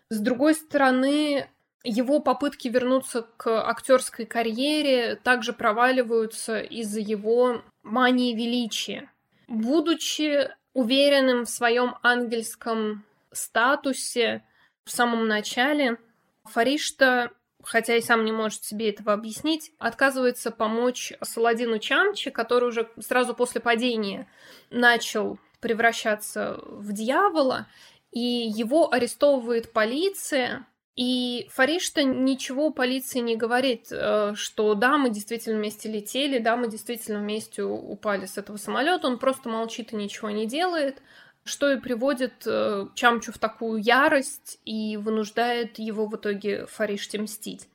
[0.09, 1.50] С другой стороны,
[1.83, 9.11] его попытки вернуться к актерской карьере также проваливаются из-за его мании величия.
[9.48, 14.44] Будучи уверенным в своем ангельском статусе
[14.85, 15.98] в самом начале,
[16.44, 17.30] Фаришта,
[17.62, 23.35] хотя и сам не может себе этого объяснить, отказывается помочь Саладину Чамчи, который уже сразу
[23.35, 24.28] после падения
[24.70, 27.66] начал превращаться в дьявола,
[28.11, 35.59] и его арестовывает полиция, и Фаришта ничего полиции не говорит, э, что да, мы действительно
[35.59, 39.09] вместе летели, да, мы действительно вместе упали с этого самолета.
[39.09, 41.02] Он просто молчит и ничего не делает,
[41.42, 47.68] что и приводит э, Чамчу в такую ярость и вынуждает его в итоге Фариште мстить.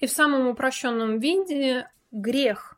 [0.00, 2.76] И в самом упрощенном виде грех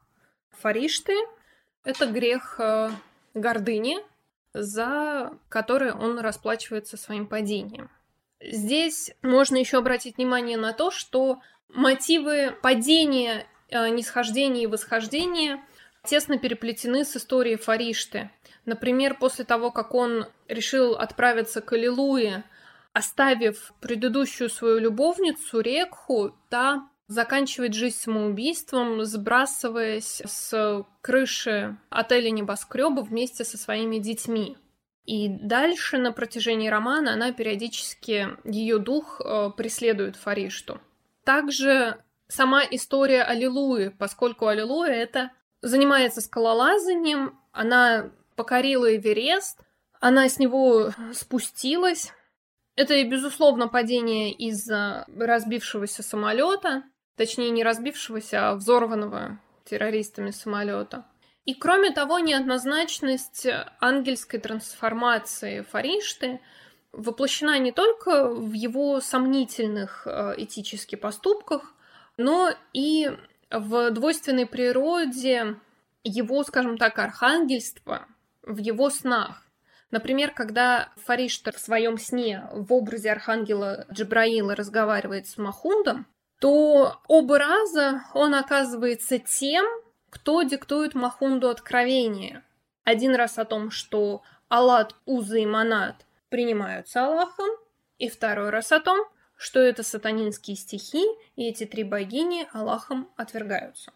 [0.51, 1.15] Фаришты—
[1.85, 2.91] это грех э,
[3.33, 3.97] гордыни,
[4.53, 7.91] за который он расплачивается своим падением.
[8.41, 15.63] Здесь можно еще обратить внимание на то, что мотивы падения, э, нисхождения и восхождения
[16.05, 18.31] тесно переплетены с историей Фаришты.
[18.65, 22.45] Например, после того, как он решил отправиться к Аллилуе,
[22.93, 33.45] оставив предыдущую свою любовницу Рекху, та заканчивает жизнь самоубийством, сбрасываясь с крыши отеля небоскреба вместе
[33.45, 34.57] со своими детьми.
[35.07, 40.81] И дальше на протяжении романа она периодически, ее дух э, преследует Фаришту.
[41.25, 45.31] Также сама история Аллилуйи, поскольку Аллилуйя это
[45.63, 49.61] занимается скалолазанием, она покорила Эверест,
[50.01, 52.13] она с него спустилась.
[52.75, 56.83] Это, безусловно, падение из-за разбившегося самолета,
[57.17, 61.07] точнее, не разбившегося, а взорванного террористами самолета.
[61.47, 63.47] И кроме того, неоднозначность
[63.81, 66.41] ангельской трансформации Фаришты
[66.93, 71.73] воплощена не только в его сомнительных э, этических поступках,
[72.17, 73.11] но и
[73.51, 75.57] в двойственной природе
[76.03, 78.07] его, скажем так, архангельства
[78.43, 79.43] в его снах.
[79.91, 86.07] Например, когда Фариштар в своем сне в образе архангела Джабраила разговаривает с Махундом,
[86.41, 89.65] то оба раза он оказывается тем,
[90.17, 92.43] кто диктует Махунду откровение.
[92.85, 97.51] Один раз о том, что Аллат, Уза и Манат принимаются Аллахом,
[97.99, 101.05] и второй раз о том, что это сатанинские стихи,
[101.37, 103.93] и эти три богини Аллахом отвергаются.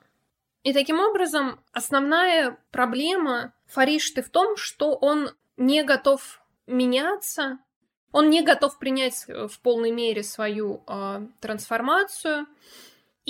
[0.62, 7.60] И таким образом основная проблема Фаришты в том, что он не готов меняться,
[8.12, 12.46] он не готов принять в полной мере свою э, трансформацию.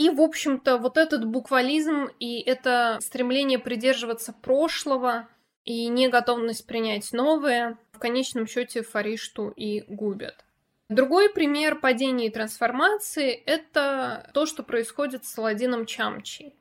[0.00, 5.28] И, в общем-то, вот этот буквализм и это стремление придерживаться прошлого
[5.66, 10.42] и неготовность принять новое в конечном счете Фаришту и губят.
[10.88, 16.54] Другой пример падения и трансформации– это то, что происходит с Саладином Чамчи.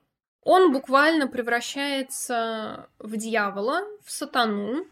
[0.44, 4.86] Он буквально превращается в дьявола, в сатану,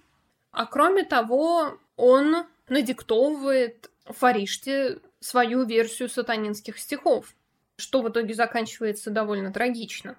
[0.52, 7.34] а кроме того, он надиктовывает Фариште свою версию сатанинских стихов,
[7.78, 10.18] что в итоге заканчивается довольно трагично.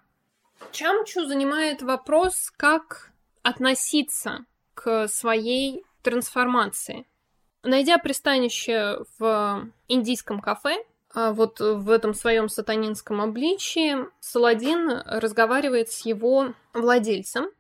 [0.73, 3.11] Чамчу занимает вопрос, как
[3.42, 4.44] относиться
[4.75, 7.07] к своей трансформации.
[7.62, 16.05] Найдя пристанище в индийском кафе, а вот в этом своем сатанинском обличии Саладин разговаривает с
[16.05, 17.51] его владельцем,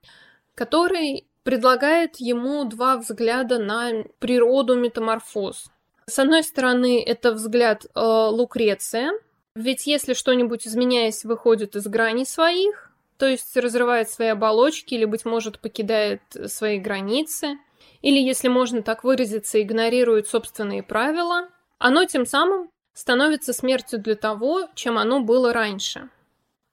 [0.54, 5.70] который предлагает ему два взгляда на природу метаморфоз.
[6.06, 9.12] С одной стороны, это взгляд э, Лукреция,
[9.58, 15.24] ведь если что-нибудь, изменяясь, выходит из грани своих, то есть разрывает свои оболочки или, быть
[15.24, 17.58] может, покидает свои границы,
[18.00, 24.68] или, если можно так выразиться, игнорирует собственные правила, оно тем самым становится смертью для того,
[24.76, 26.08] чем оно было раньше.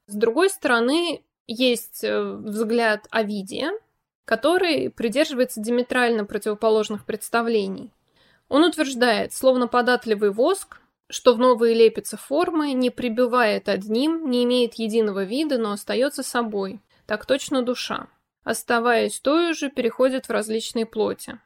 [0.06, 3.72] С другой стороны, есть э, взгляд Овидия,
[4.26, 7.90] который придерживается диаметрально противоположных представлений.
[8.48, 14.76] Он утверждает, словно податливый воск, что в новые лепятся формы, не прибывает одним, не имеет
[14.76, 16.82] единого вида, но остается собой.
[17.06, 18.08] Так точно душа.
[18.44, 21.40] Оставаясь той же, переходит в различные плоти.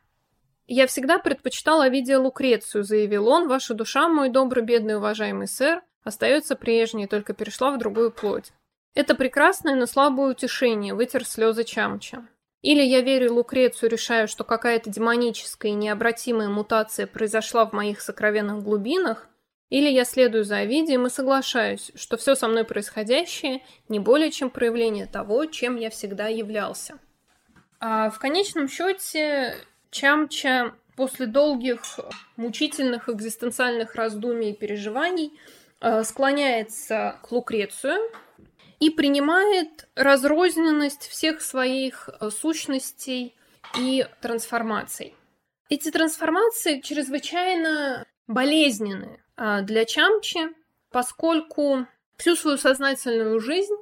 [0.67, 3.47] «Я всегда предпочитал Овидия Лукрецию»,— заявил он.
[3.47, 8.51] «Ваша душа, мой добрый, бедный, уважаемый сэр, остается прежней, только перешла в другую плоть.
[8.93, 12.27] Это прекрасное, но слабое утешение, вытер слезы Чамча.
[12.61, 18.61] Или я верю Лукрецию, решаю, что какая-то демоническая и необратимая мутация произошла в моих сокровенных
[18.61, 19.29] глубинах,
[19.69, 24.49] или я следую за Овидием и соглашаюсь, что все со мной происходящее не более чем
[24.49, 26.99] проявление того, чем я всегда являлся.
[27.79, 29.55] А в конечном счете
[29.91, 31.81] Чамча после долгих
[32.35, 35.31] мучительных экзистенциальных раздумий и переживаний
[35.79, 37.99] э, склоняется к Лукрецию
[38.79, 43.35] и принимает разрозненность всех своих э, сущностей
[43.77, 45.15] и трансформаций.
[45.69, 49.28] Эти трансформации чрезвычайно болезненны э,
[49.63, 50.49] для Чамчи,
[50.91, 53.75] поскольку всю свою сознательную жизнь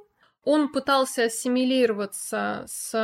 [0.44, 2.94] он пытался ассимилироваться с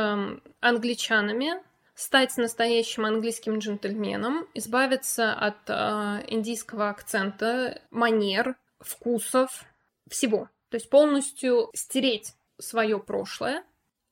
[0.61, 1.61] англичанами,
[1.93, 9.63] стать настоящим английским джентльменом, избавиться от э, индийского акцента, манер, вкусов,
[10.09, 10.49] всего.
[10.69, 13.63] То есть полностью стереть свое прошлое.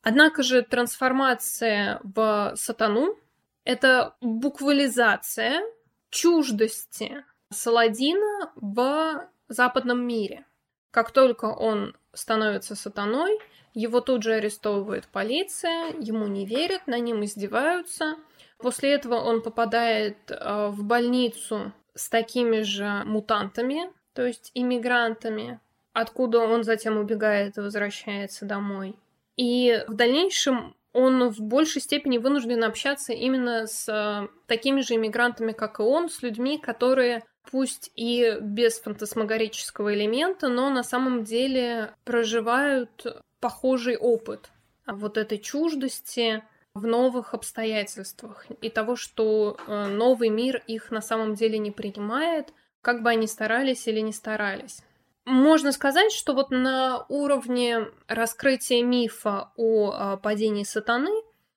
[0.02, 3.18] Однако же трансформация в сатану—
[3.64, 5.62] это буквализация
[6.10, 10.46] чуждости Саладина в западном мире.
[10.92, 13.40] Как только он становится сатаной,
[13.74, 18.16] его тут же арестовывает полиция, ему не верят, на ним издеваются.
[18.58, 25.60] После этого он попадает э, в больницу с такими же мутантами, то есть иммигрантами,
[25.94, 28.96] откуда он затем убегает и возвращается домой.
[29.38, 35.52] И в дальнейшем он в большей степени вынужден общаться именно с э, такими же иммигрантами,
[35.52, 41.94] как и он, с людьми, которые пусть и без фантасмагорического элемента, но на самом деле
[42.04, 44.50] проживают похожий опыт
[44.86, 51.36] вот этой чуждости в новых обстоятельствах и того, что э, новый мир их на самом
[51.36, 54.82] деле не принимает, как бы они старались или не старались.
[55.26, 61.12] Можно сказать, что вот на уровне раскрытия мифа о э, падении сатаны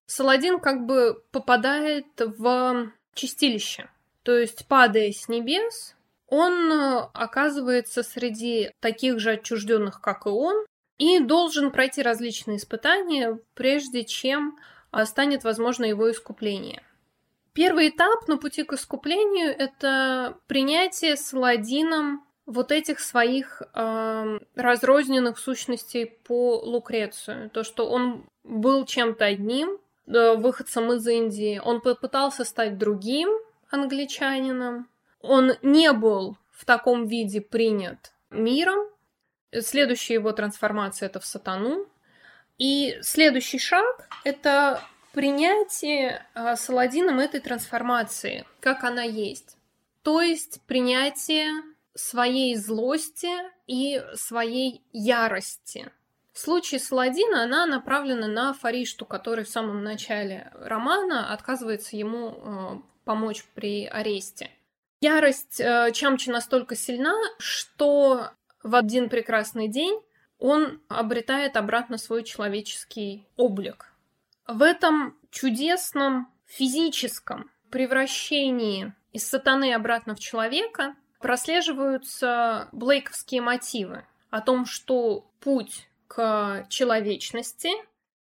[0.07, 3.91] Саладин как бы попадает в чистилище.
[4.27, 5.95] То есть, падая с небес,
[6.27, 10.67] он э, оказывается среди таких же отчужденных, как и он,
[10.99, 14.59] и должен пройти различные испытания, прежде чем
[14.91, 16.83] а, станет возможно его искупление.
[17.53, 26.07] Первый этап на пути к искуплению– это принятие Саладином вот этих своих э, разрозненных сущностей
[26.07, 27.49] по Лукрецию.
[27.51, 33.29] То, что он был чем-то одним, э, выходцем из Индии, он попытался стать другим
[33.71, 34.89] англичанином,
[35.21, 38.89] он не был в таком виде принят миром.
[39.61, 41.87] Следующая его трансформация это в сатану.
[42.59, 49.57] И следующий шаг это принятие э, Саладином этой трансформации, как она есть.
[50.03, 51.51] То есть принятие
[51.95, 53.31] своей злости
[53.67, 55.91] и своей ярости.
[56.33, 62.96] В случае Саладина она направлена на Фаришту, который в самом начале романа отказывается ему э,
[63.07, 64.51] помочь при аресте.
[65.01, 68.31] Ярость э, Чамчи настолько сильна, что
[68.63, 69.99] в один прекрасный день
[70.39, 73.95] он обретает обратно свой человеческий облик.
[74.47, 84.67] В этом чудесном физическом превращении из сатаны обратно в человека прослеживаются блейковские мотивы о том,
[84.67, 87.71] что путь к человечности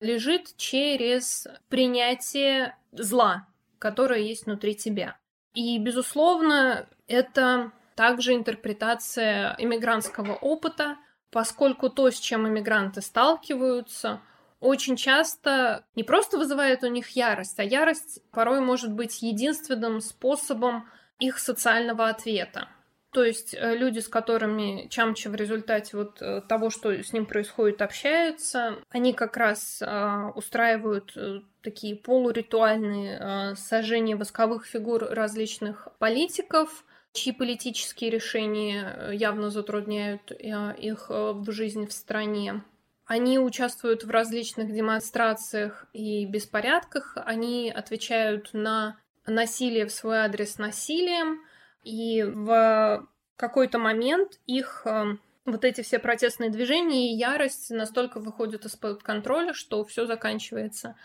[0.00, 3.46] лежит через принятие зла,
[3.82, 5.18] которое есть внутри тебя.
[5.54, 10.98] И, безусловно, это также интерпретация иммигрантского опыта,
[11.32, 14.20] поскольку то, с чем иммигранты сталкиваются,
[14.60, 20.88] очень часто не просто вызывает у них ярость, а ярость порой может быть единственным способом
[21.18, 22.68] их социального ответа.
[23.12, 27.26] То есть э, люди, с которыми Чамча в результате вот э, того, что с ним
[27.26, 31.14] происходит, общаются, они как раз э, устраивают
[31.62, 41.86] такие полуритуальные сожжения восковых фигур различных политиков, чьи политические решения явно затрудняют их в жизни
[41.86, 42.64] в стране.
[43.06, 51.42] Они участвуют в различных демонстрациях и беспорядках, они отвечают на насилие в свой адрес насилием,
[51.82, 53.06] и в
[53.36, 59.52] какой-то момент их э, вот эти все протестные движения и ярость настолько выходят из-под контроля,
[59.52, 60.96] что все заканчивается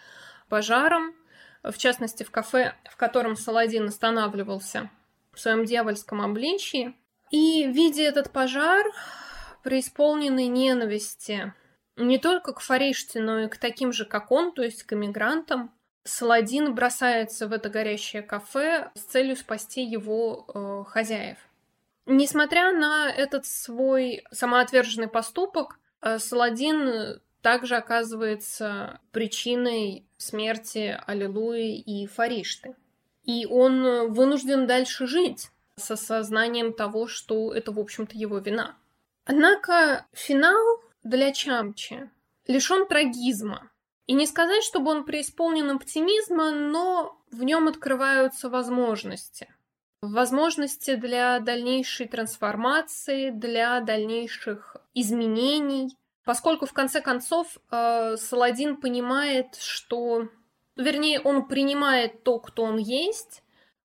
[0.49, 1.13] пожаром.
[1.63, 4.89] В частности, в кафе, в котором Саладин останавливался
[5.33, 6.95] в своем дьявольском обличии.
[7.31, 8.85] И, видя этот пожар,
[9.63, 11.53] преисполненный ненависти
[11.97, 15.71] не только к Фариште, но и к таким же, как он, то есть к эмигрантам,
[16.07, 21.37] Саладин бросается в это горящее кафе с целью спасти его э, хозяев.
[22.05, 32.75] Несмотря на этот свой самоотверженный поступок, э, Саладин также оказывается причиной смерти Аллилуи и Фаришты.
[33.23, 38.77] И он вынужден дальше жить со сознанием того, что это, в общем-то, его вина.
[39.25, 42.09] Однако финал для Чамчи
[42.47, 43.69] лишен трагизма.
[44.07, 49.53] И не сказать, чтобы он преисполнен оптимизма, но в нем открываются возможности.
[50.01, 55.97] Возможности для дальнейшей трансформации, для дальнейших изменений.
[56.23, 60.29] Поскольку в конце концов э, Саладин понимает, что...
[60.77, 63.43] Вернее, он принимает то, кто он есть.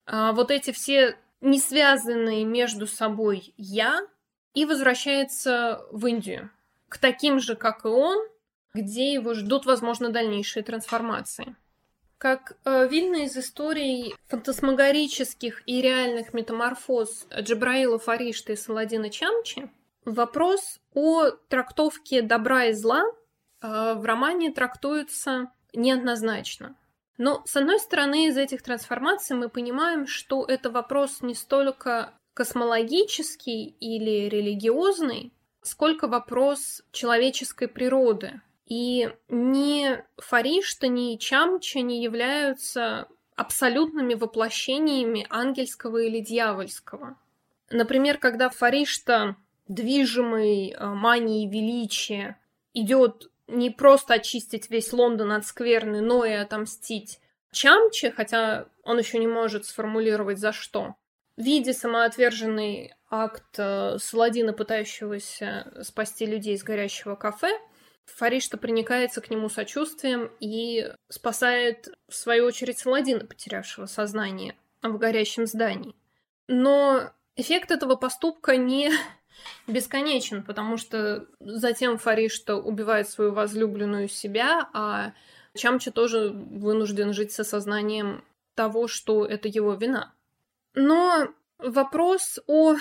[0.05, 3.99] А вот эти все не связанные между собой «я»
[4.53, 6.49] и возвращается в Индию.
[6.89, 8.17] К таким же, как и он,
[8.77, 11.55] где его ждут, возможно, дальнейшие трансформации.
[12.17, 19.69] Как э, видно из историй фантасмагорических и реальных метаморфоз Джабраила Фаришта и Саладина Чамчи,
[20.05, 26.75] вопрос о трактовке добра и зла э, в романе трактуется неоднозначно.
[27.17, 33.75] Но, с одной стороны, из этих трансформаций мы понимаем, что это вопрос не столько космологический
[33.79, 45.25] или религиозный, сколько вопрос человеческой природы, и ни Фаришта, ни Чамча не являются абсолютными воплощениями
[45.29, 47.17] ангельского или дьявольского.
[47.69, 49.37] Например, когда Фаришта,
[49.69, 52.39] движимый э, манией величия,
[52.73, 57.19] идет не просто очистить весь Лондон от скверны, но и отомстить
[57.51, 60.95] Чамче, хотя он еще не может сформулировать за что,
[61.37, 67.57] виде самоотверженный акт э, Саладина, пытающегося спасти людей из горящего кафе–
[68.15, 75.45] Фаришта проникается к нему сочувствием и спасает, в свою очередь, Саладина, потерявшего сознание в горящем
[75.45, 75.95] здании.
[76.47, 78.91] Но эффект этого поступка не
[79.67, 85.13] бесконечен, потому что затем Фаришта убивает свою возлюбленную себя, а
[85.55, 88.23] Чамча тоже вынужден жить со сознанием
[88.55, 90.13] того, что это его вина.
[90.73, 91.27] Но
[91.59, 92.75] вопрос о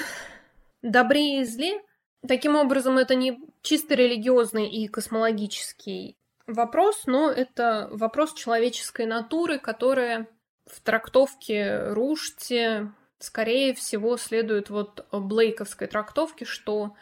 [0.83, 1.83] добре и зле
[2.27, 10.29] Таким образом, это не чисто религиозный и космологический вопрос, но это вопрос человеческой натуры, которая
[10.67, 12.89] в трактовке Рушти,
[13.19, 16.95] скорее всего, следует вот Блейковской трактовке, что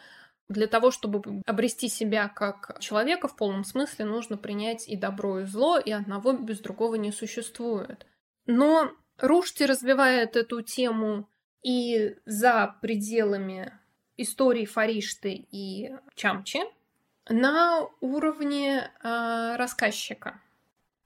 [0.49, 5.45] для того, чтобы обрести себя как человека в полном смысле, нужно принять и добро, и
[5.45, 8.07] зло, и одного без другого не существует.
[8.47, 11.29] Но Рушти развивает эту тему
[11.61, 13.71] и за пределами
[14.17, 16.61] истории Фаришты и Чамчи
[17.29, 20.39] на уровне э, рассказчика.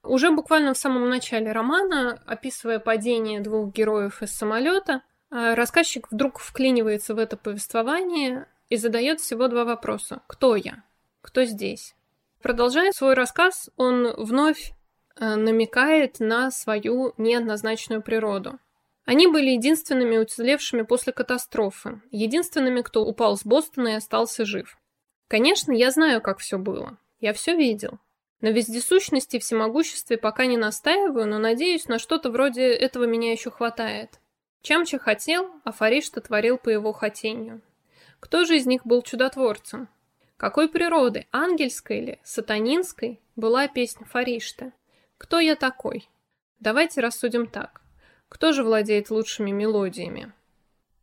[0.02, 6.38] Уже буквально в самом начале романа, описывая падение двух героев из самолета, э, рассказчик вдруг
[6.38, 10.22] вклинивается в это повествование и задает всего два вопроса.
[10.26, 10.82] Кто я?
[11.20, 11.94] Кто здесь?
[12.42, 14.72] Продолжая свой рассказ, он вновь
[15.16, 18.58] э, намекает на свою неоднозначную природу.
[19.04, 24.78] Они были единственными уцелевшими после катастрофы, единственными, кто упал с Бостона и остался жив.
[25.28, 26.98] Конечно, я знаю, как все было.
[27.20, 27.98] Я все видел.
[28.40, 33.50] На вездесущности и всемогуществе пока не настаиваю, но надеюсь, на что-то вроде этого меня еще
[33.50, 34.18] хватает.
[34.62, 37.60] Чамча хотел, а Фаришта творил по его хотению.
[38.18, 39.88] Кто же из них был чудотворцем?
[40.36, 44.72] Какой природы, ангельской или сатанинской, была песня Фаришты?
[45.18, 46.08] Кто я такой?
[46.60, 47.79] Давайте рассудим так.
[48.30, 50.32] Кто же владеет лучшими мелодиями?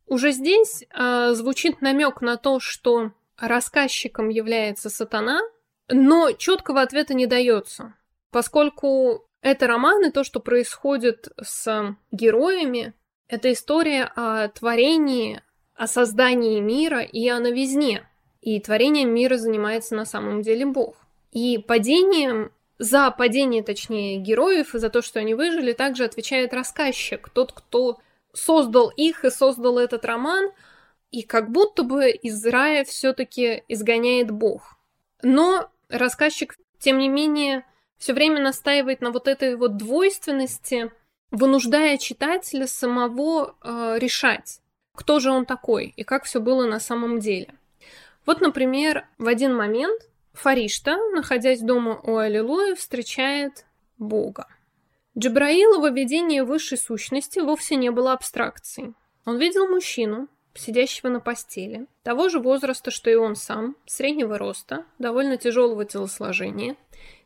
[0.06, 5.40] Уже здесь э, звучит намек на то, что рассказчиком является сатана,
[5.88, 7.94] но четкого ответа не дается,
[8.30, 12.94] поскольку это роман и то, что происходит с героями,
[13.28, 15.42] это история о творении,
[15.74, 18.08] о создании мира и о новизне.
[18.40, 20.96] И творением мира занимается на самом деле Бог.
[21.32, 27.28] И падением за падение, точнее, героев и за то, что они выжили, также отвечает рассказчик,
[27.28, 27.98] тот, кто
[28.32, 30.50] создал их и создал этот роман,
[31.10, 34.76] и как будто бы из рая все-таки изгоняет Бог.
[35.22, 37.64] Но рассказчик, тем не менее,
[37.96, 40.92] все время настаивает на вот этой вот двойственности,
[41.30, 44.60] вынуждая читателя самого э, решать,
[44.94, 47.54] кто же он такой и как все было на самом деле.
[48.24, 50.07] Вот, например, в один момент
[50.38, 53.66] Фаришта, находясь дома у Аллилуйя, встречает
[53.98, 54.46] Бога.
[55.18, 58.94] Джабраилово видение высшей сущности вовсе не было абстракцией.
[59.24, 64.84] Он видел мужчину, сидящего на постели, того же возраста, что и он сам, среднего роста,
[65.00, 66.76] довольно тяжелого телосложения,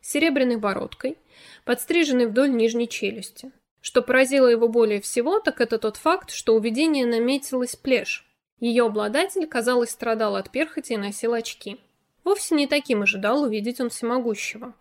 [0.01, 1.19] с серебряной бородкой,
[1.65, 3.51] подстриженный вдоль нижней челюсти.
[3.79, 8.25] Что поразило его более всего, так это тот факт, что у видения наметилась плешь.
[8.59, 11.79] Ее обладатель, казалось, страдал от перхоти и носил очки.
[12.23, 14.73] Вовсе не таким ожидал увидеть он всемогущего.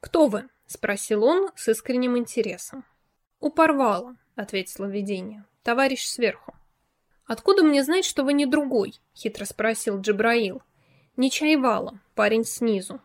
[0.00, 2.84] «Кто вы?»— спросил он с искренним интересом.
[3.40, 5.44] «У Порвала»,— ответило видение.
[5.62, 6.54] «Товарищ сверху».
[7.26, 10.62] «Откуда мне знать, что вы не другой?»— хитро спросил Джабраил.
[11.16, 13.00] «Не Чайвала, парень снизу».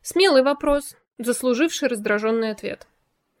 [0.00, 2.86] Смелый вопрос, заслуживший раздраженный ответ.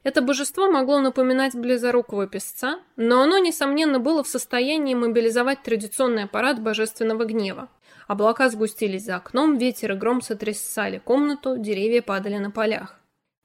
[0.02, 6.60] Это божество могло напоминать близорукого песца, но оно, несомненно, было в состоянии мобилизовать традиционный аппарат
[6.62, 7.68] божественного гнева.
[8.08, 12.98] Облака сгустились за окном, ветер и гром сотрясали комнату, деревья падали на полях.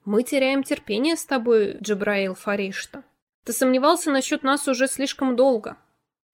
[0.06, 3.04] «Мы теряем терпение с тобой, Джабраил Фаришта.
[3.44, 5.76] Ты сомневался насчет нас уже слишком долго».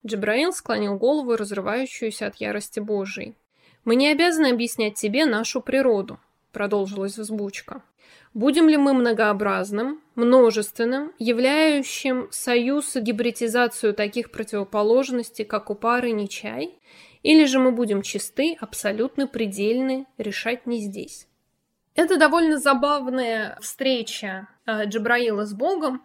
[0.05, 3.35] Джабраил склонил голову, разрывающуюся от ярости Божией.
[3.83, 6.17] «Мы не обязаны объяснять тебе нашу природу»,—
[6.53, 7.83] продолжилась взбучка.
[8.33, 16.79] «Будем ли мы многообразным, множественным, являющим союз и гибридизацию таких противоположностей, как у пары Нечай,
[17.23, 21.27] или же мы будем чисты, абсолютно предельны, решать не здесь.
[21.93, 26.03] Это довольно забавная встреча э, Джабраила с Богом,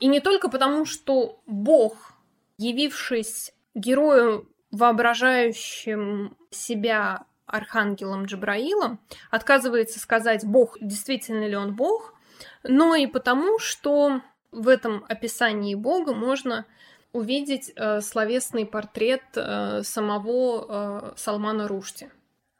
[0.00, 2.12] и не только потому, что Бог,
[2.56, 9.00] явившись героем, воображающим себя архангелом Джабраилом,
[9.30, 12.14] отказывается сказать, Бог, действительно ли он Бог,
[12.62, 14.20] но и потому, что
[14.52, 16.66] в этом описании Бога можно
[17.12, 22.10] увидеть э, словесный портрет э, самого э, Салмана Рушти.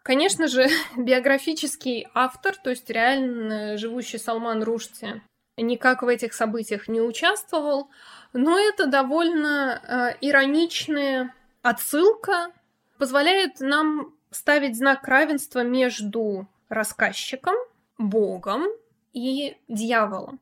[0.03, 5.22] Конечно же, биографический автор, то есть реально живущий Салман Рушти,
[5.57, 7.90] никак в этих событиях не участвовал,
[8.32, 12.53] но это довольно э, ироничная отсылка,
[12.99, 17.55] позволяет нам ставить знак равенства между рассказчиком,
[17.99, 18.66] Богом
[19.12, 20.40] и дьяволом.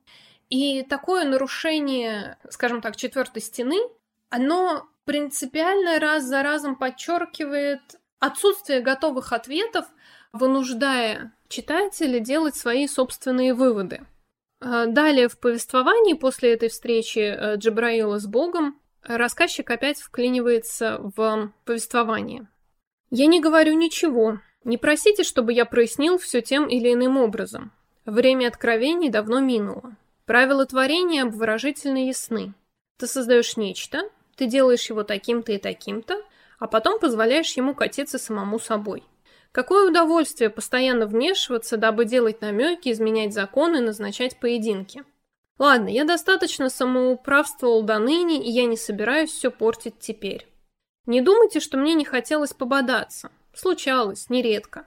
[0.49, 3.77] И такое нарушение, скажем так, четвертой стены
[4.29, 7.81] оно принципиально раз за разом подчеркивает
[8.19, 9.87] отсутствие готовых ответов,
[10.33, 14.07] вынуждая читателя делать свои собственные выводы.
[14.61, 21.53] А, далее в повествовании после этой встречи э, Джабраила с Богом рассказчик опять вклинивается в
[21.65, 22.49] повествование.
[23.11, 24.41] Я не говорю ничего.
[24.65, 27.73] Не просите, чтобы я прояснил все тем или иным образом.
[28.05, 29.97] Время откровений давно минуло.
[30.27, 32.53] Правила творения обворожительно ясны.
[32.99, 36.21] Ты создаешь нечто, ты делаешь его таким-то и таким-то,
[36.59, 39.05] а потом позволяешь ему катиться самому собой.
[39.53, 45.05] Какое удовольствие постоянно вмешиваться, дабы делать намеки, изменять законы, назначать поединки.
[45.59, 50.47] Ладно, я достаточно самоуправствовал до ныне, и я не собираюсь все портить теперь.
[51.07, 53.31] Не думайте, что мне не хотелось пободаться.
[53.55, 54.87] Случалось, нередко.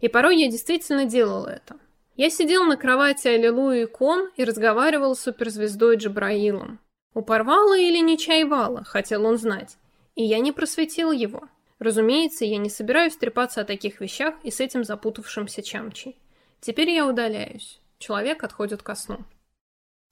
[0.00, 1.78] И порой я действительно делал это.
[2.18, 6.80] Я сидел на кровати Аллилуйя икон и разговаривал с суперзвездой Джабраилом.
[7.14, 9.76] Упорвало или не чайвало, хотел он знать.
[10.16, 11.48] И я не просветил его.
[11.78, 16.18] Разумеется, я не собираюсь трепаться о таких вещах и с этим запутавшимся чамчей.
[16.60, 17.80] Теперь я удаляюсь.
[18.00, 19.18] Человек отходит ко сну.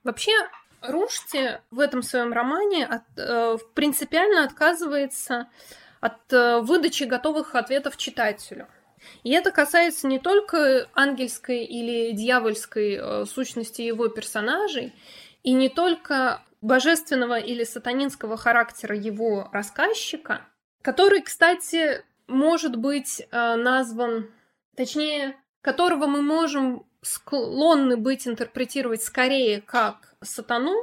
[0.04, 0.30] Вообще,
[0.82, 5.48] Рушти в этом своем романе от, э, принципиально отказывается
[6.00, 8.68] от э, выдачи готовых ответов читателю.
[9.22, 14.92] И это касается не только ангельской или дьявольской э, сущности его персонажей,
[15.42, 20.42] и не только божественного или сатанинского характера его рассказчика,
[20.82, 24.30] который, кстати, может быть э, назван,
[24.76, 30.74] точнее, которого мы можем склонны быть интерпретировать скорее как сатану,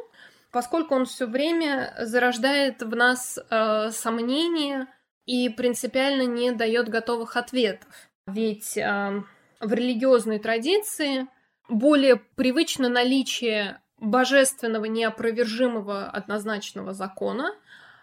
[0.51, 4.87] поскольку он все время зарождает в нас э, сомнения
[5.25, 7.89] и принципиально не дает готовых ответов.
[8.27, 9.23] Ведь э,
[9.59, 11.27] в религиозной традиции
[11.67, 17.53] более привычно наличие божественного неопровержимого однозначного закона,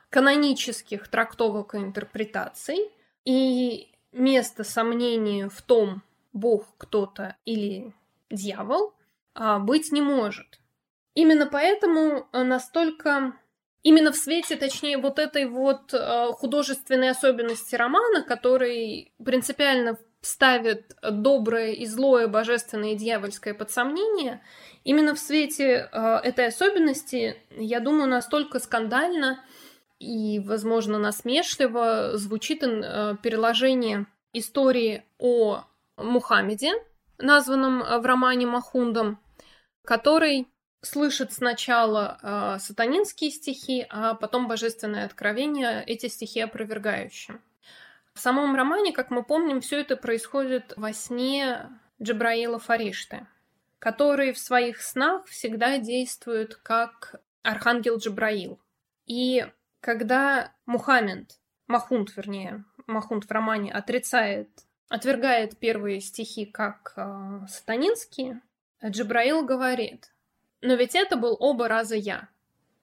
[0.08, 2.90] канонических трактовок и интерпретаций,
[3.24, 6.02] и место сомнению в том,
[6.32, 7.92] Бог кто-то или
[8.30, 8.94] дьявол,
[9.34, 10.60] а, быть не может.
[11.14, 13.34] Именно поэтому настолько
[13.82, 21.72] Именно в свете, точнее, вот этой вот э, художественной особенности романа, который принципиально ставит доброе
[21.72, 24.42] и злое, божественное и дьявольское под сомнение,
[24.84, 29.42] именно в свете э, этой особенности, я думаю, настолько скандально
[29.98, 35.64] и, возможно, насмешливо звучит э, переложение истории о
[35.96, 36.72] Мухаммеде,
[37.18, 39.18] названном в романе Махундом,
[39.84, 40.48] который
[40.82, 47.38] слышит сначала э, сатанинские стихи, а потом божественное откровение, эти стихи опровергающие.
[48.20, 51.70] В самом романе, как мы помним, все это происходит во сне
[52.02, 53.26] Джабраила Фаришты,
[53.78, 58.60] который в своих снах всегда действует как архангел Джабраил.
[59.06, 59.46] И
[59.80, 64.50] когда Мухаммед, Махунд, вернее, Махунд в романе отрицает,
[64.90, 68.42] отвергает первые стихи как э, сатанинские,
[68.84, 70.12] Джабраил говорит,
[70.60, 72.28] но ведь это был оба раза я.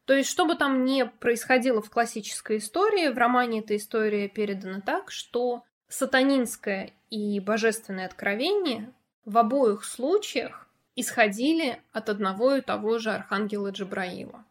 [0.07, 4.79] То есть, что бы там ни происходило в классической истории, в романе эта история передана
[4.79, 8.93] так, что сатанинское и божественное откровение
[9.25, 14.45] в обоих случаях исходили от одного и того же архангела Джабраила.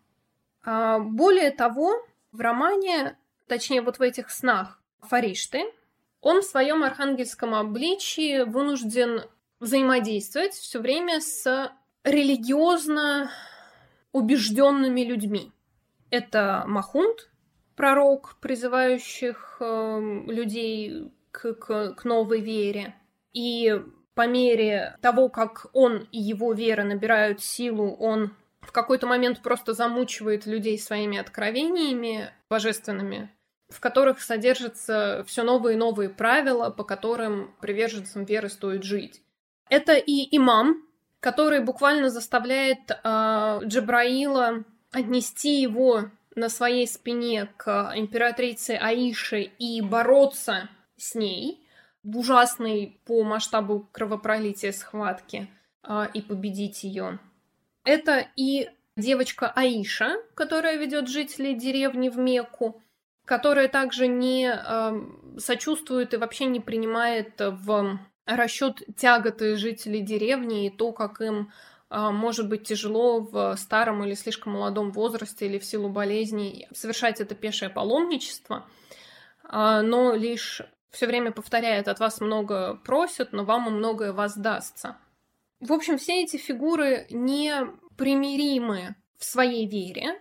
[0.62, 5.64] А более того, в романе, точнее вот в этих снах Фаришты,
[6.20, 9.22] он в своем архангельском обличии вынужден
[9.60, 11.72] взаимодействовать все время с
[12.04, 13.30] религиозно
[14.16, 15.52] убежденными людьми.
[16.10, 17.28] Это Махунд,
[17.74, 22.94] пророк, призывающих э, людей к, к, к новой вере.
[23.34, 23.78] И
[24.14, 29.74] по мере того, как он и его вера набирают силу, он в какой-то момент просто
[29.74, 33.30] замучивает людей своими откровениями божественными,
[33.68, 39.22] в которых содержатся все новые и новые правила, по которым приверженцам веры стоит жить.
[39.68, 40.85] Это и имам,
[41.26, 44.62] который буквально заставляет э, Джабраила
[44.92, 46.04] отнести его
[46.36, 51.66] на своей спине к императрице Аише и бороться с ней
[52.04, 55.48] в ужасной по масштабу кровопролития схватки
[55.82, 57.18] э, и победить ее.
[57.82, 62.80] Это и девочка Аиша, которая ведет жителей деревни в Мекку,
[63.24, 70.70] которая также не э, сочувствует и вообще не принимает в расчет тяготы жителей деревни и
[70.70, 71.52] то, как им
[71.88, 77.20] а, может быть тяжело в старом или слишком молодом возрасте или в силу болезней совершать
[77.20, 78.66] это пешее паломничество,
[79.44, 84.96] а, но лишь все время повторяет, от вас много просят, но вам и многое воздастся.
[85.60, 90.20] В общем, все эти фигуры непримиримы в своей вере,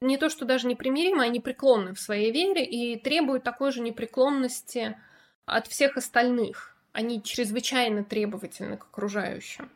[0.00, 4.98] не то что даже непримиримы, а непреклонны в своей вере и требуют такой же непреклонности
[5.46, 9.70] от всех остальных– они чрезвычайно требовательны к окружающим.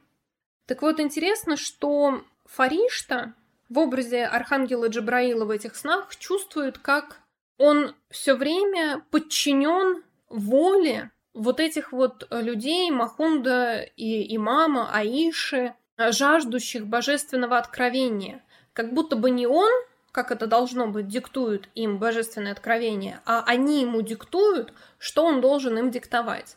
[0.67, 3.35] Так вот, интересно, что Фаришта
[3.69, 7.21] в образе архангела Джабраила в этих снах чувствует, как
[7.59, 17.59] он все время подчинен воли вот этих вот людей, Махунда и имама, Аиши, жаждущих божественного
[17.59, 18.43] откровения.
[18.73, 19.71] Как будто бы не он,
[20.11, 25.79] как это должно быть, диктует им божественное откровение, а они ему диктуют, что он должен
[25.79, 26.57] им диктовать.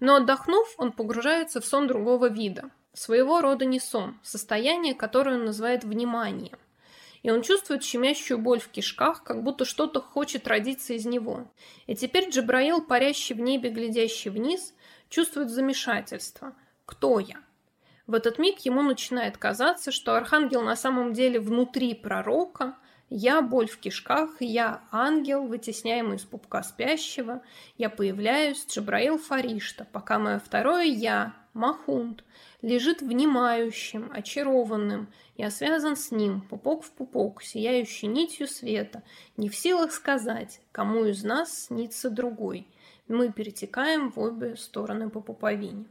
[0.00, 2.70] Но отдохнув, он погружается в сон другого вида.
[2.92, 6.58] Своего рода не сон, состояние, которое он называет вниманием.
[7.22, 11.50] И он чувствует щемящую боль в кишках, как будто что-то хочет родиться из него.
[11.86, 14.74] И теперь Джабраил, парящий в небе, глядящий вниз,
[15.08, 16.54] чувствует замешательство.
[16.84, 17.40] Кто я?
[18.06, 22.76] В этот миг ему начинает казаться, что архангел на самом деле внутри пророка,
[23.08, 27.42] я боль в кишках, я ангел, вытесняемый из пупка спящего,
[27.78, 32.24] я появляюсь, Джабраил Фаришта, пока мое второе я, Махунд,
[32.62, 39.02] лежит внимающим, очарованным, я связан с ним, пупок в пупок, сияющий нитью света,
[39.36, 42.66] не в силах сказать, кому из нас снится другой.
[43.08, 45.86] Мы перетекаем в обе стороны по пуповине.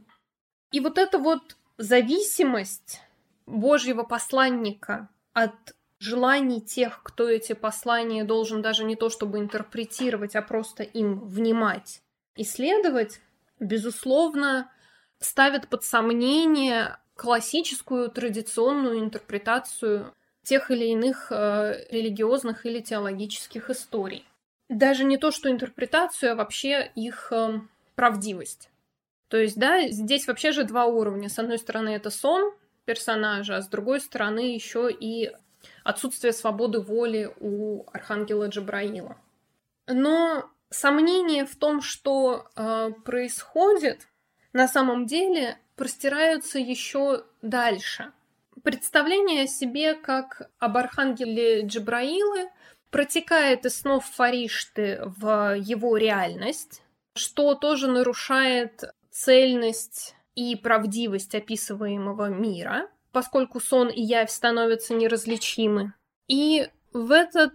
[0.70, 3.00] И вот эта вот зависимость
[3.46, 10.42] Божьего посланника от желаний тех, кто эти послания должен даже не то чтобы интерпретировать, а
[10.42, 12.02] просто им внимать,
[12.36, 13.20] исследовать,
[13.58, 14.70] безусловно,
[15.18, 24.24] ставит под сомнение классическую традиционную интерпретацию тех или иных э, религиозных или теологических историй.
[24.68, 27.60] Даже не то, что интерпретацию, а вообще их э,
[27.94, 28.70] правдивость.
[29.28, 31.28] То есть, да, здесь вообще же два уровня.
[31.28, 32.52] С одной стороны, это сон
[32.84, 35.32] персонажа, а с другой стороны, еще и
[35.86, 39.16] отсутствие свободы воли у архангела Джабраила.
[39.86, 44.08] Но сомнения в том, что э, происходит,
[44.52, 48.12] на самом деле простираются еще дальше.
[48.64, 52.50] Представление о себе как об архангеле Джабраилы
[52.90, 56.82] протекает из снов Фаришты в его реальность,
[57.14, 65.94] что тоже нарушает цельность и правдивость описываемого мира, поскольку сон и явь становятся неразличимы.
[66.28, 67.54] И в этот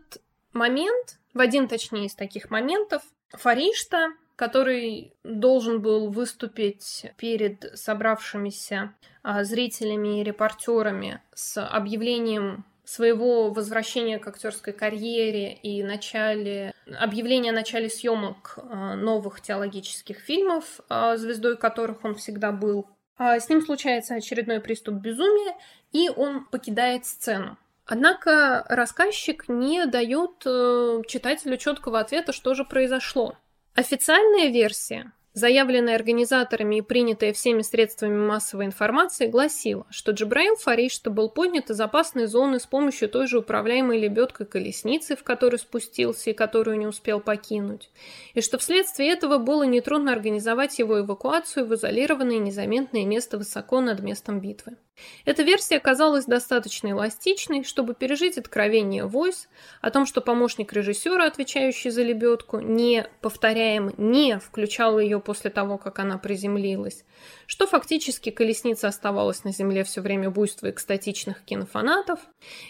[0.53, 9.43] момент, в один точнее из таких моментов, Фаришта, который должен был выступить перед собравшимися а,
[9.43, 17.87] зрителями и репортерами с объявлением своего возвращения к актерской карьере и начале, объявления о начале
[17.87, 22.87] съемок а, новых теологических фильмов, а, звездой которых он всегда был.
[23.23, 25.55] А, с ним случается очередной приступ безумия,
[25.91, 27.55] и он покидает сцену.
[27.85, 33.37] Однако рассказчик не дает э, читателю четкого ответа, что же произошло.
[33.75, 41.29] Официальная версия заявленная организаторами и принятая всеми средствами массовой информации, гласила, что Джабраил Фаришта был
[41.29, 46.33] поднят из опасной зоны с помощью той же управляемой лебедкой колесницы, в которой спустился и
[46.33, 47.89] которую не успел покинуть,
[48.33, 54.01] и что вследствие этого было нетрудно организовать его эвакуацию в изолированное незаметное место высоко над
[54.01, 54.77] местом битвы.
[55.25, 59.47] Эта версия оказалась достаточно эластичной, чтобы пережить откровение Войс
[59.81, 65.77] о том, что помощник режиссера, отвечающий за лебедку, не, повторяем, не включал ее после того,
[65.77, 67.05] как она приземлилась,
[67.47, 72.19] что фактически колесница оставалась на земле все время буйства экстатичных кинофанатов,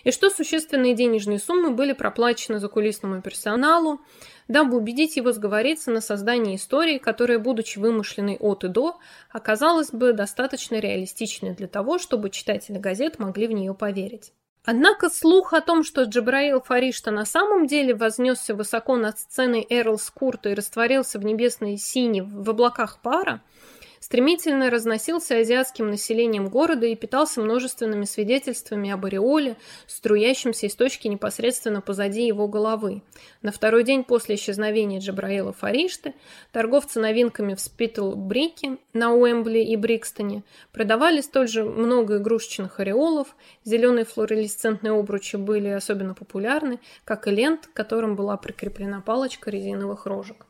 [0.03, 4.01] и что существенные денежные суммы были проплачены за кулисному персоналу,
[4.47, 8.99] дабы убедить его сговориться на создание истории, которая, будучи вымышленной от и до,
[9.29, 14.33] оказалась бы достаточно реалистичной для того, чтобы читатели газет могли в нее поверить.
[14.63, 19.97] Однако слух о том, что Джабраил Фаришта на самом деле вознесся высоко над сценой Эрл
[19.97, 23.41] Скурта и растворился в небесной сине в облаках пара,
[24.01, 29.55] стремительно разносился азиатским населением города и питался множественными свидетельствами об ореоле,
[29.87, 33.03] струящемся из точки непосредственно позади его головы.
[33.43, 36.15] На второй день после исчезновения Джабраила Фаришты
[36.51, 40.43] торговцы новинками в Спитл-Брике на Уэмбли и Брикстоне
[40.73, 47.67] продавали столь же много игрушечных ореолов, зеленые флуоресцентные обручи были особенно популярны, как и лент,
[47.67, 50.47] к которым была прикреплена палочка резиновых рожек.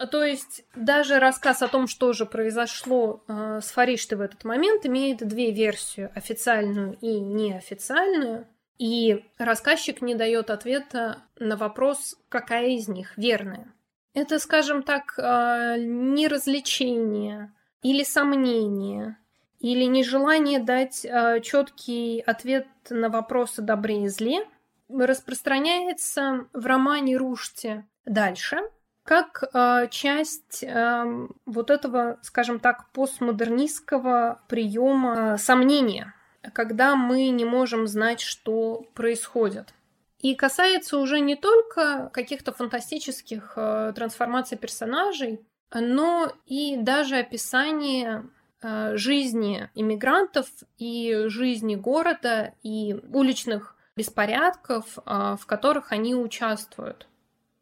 [0.00, 4.44] А то есть даже рассказ о том, что же произошло э, с Фариштой в этот
[4.44, 8.46] момент, имеет две версии, официальную и неофициальную.
[8.78, 13.74] И рассказчик не дает ответа на вопрос, какая из них верная.
[14.14, 19.18] Это, скажем так, э, неразвлечение или сомнение,
[19.58, 24.48] или нежелание дать э, четкий ответ на вопросы добре и зле,
[24.88, 28.60] распространяется в романе Рушти дальше–
[29.04, 36.14] как э, часть э, вот этого, скажем так, постмодернистского приема э, сомнения,
[36.52, 39.74] когда мы не можем знать, что происходит.
[40.20, 45.40] И касается уже не только каких-то фантастических э, трансформаций персонажей,
[45.72, 48.24] но и даже описание
[48.60, 50.46] э, жизни иммигрантов
[50.76, 57.06] и жизни города и уличных беспорядков, э, в которых они участвуют.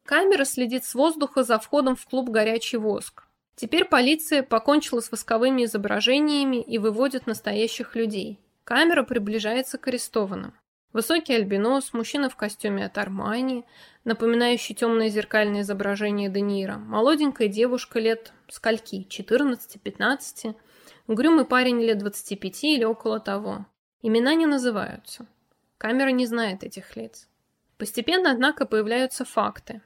[0.09, 3.25] Камера следит с воздуха за входом в клуб «Горячий воск».
[3.57, 8.41] Теперь полиция покончила с восковыми изображениями и выводит настоящих людей.
[8.65, 10.55] Камера приближается к арестованным.
[10.95, 13.67] Высокий альбинос, мужчина в костюме от Армани,
[14.05, 20.55] напоминающий темное зеркальное изображение Де Ниро, молоденькая девушка лет скольки, 14-15,
[21.07, 23.67] угрюмый парень лет 25 или около того.
[24.01, 25.27] Имена не называются.
[25.77, 27.29] Камера не знает этих лиц.
[27.77, 29.83] Постепенно, однако, появляются факты.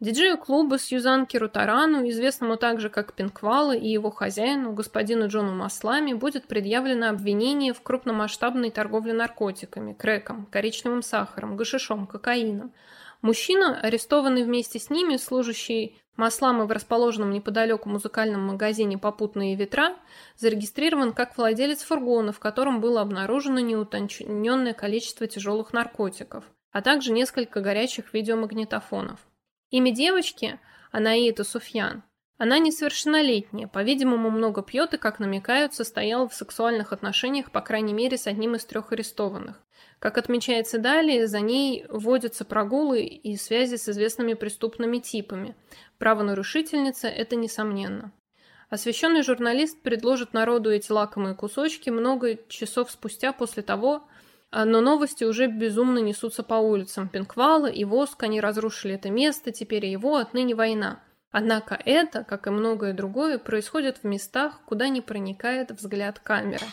[0.00, 6.46] Диджею клуба Сьюзан Кирутарану, известному также как Пинквала, и его хозяину, господину Джону Маслами, будет
[6.46, 12.72] предъявлено обвинение в крупномасштабной торговле наркотиками, крэком, коричневым сахаром, гашишом, кокаином.
[13.20, 19.96] Мужчина, арестованный вместе с ними, служащий маслам и в расположенном неподалеку музыкальном магазине «Попутные ветра»,
[20.38, 27.60] зарегистрирован как владелец фургона, в котором было обнаружено неутонченное количество тяжелых наркотиков, а также несколько
[27.60, 29.20] горячих видеомагнитофонов.
[29.70, 30.58] Имя девочки–
[30.90, 32.02] Анаита Суфьян.
[32.38, 38.18] Она несовершеннолетняя, по-видимому, много пьет и, как намекают, состояла в сексуальных отношениях, по крайней мере,
[38.18, 39.60] с одним из трех арестованных.
[40.00, 45.54] Как отмечается далее, за ней водятся прогулы и связи с известными преступными типами.
[45.98, 48.12] Правонарушительница– это несомненно.
[48.70, 54.02] Освещенный журналист предложит народу эти лакомые кусочки много часов спустя после того,
[54.52, 57.08] но новости уже безумно несутся по улицам.
[57.08, 61.02] Пинквала и Воск, они разрушили это место, теперь его отныне война.
[61.30, 66.66] Однако это, как и многое другое, происходит в местах, куда не проникает взгляд камеры.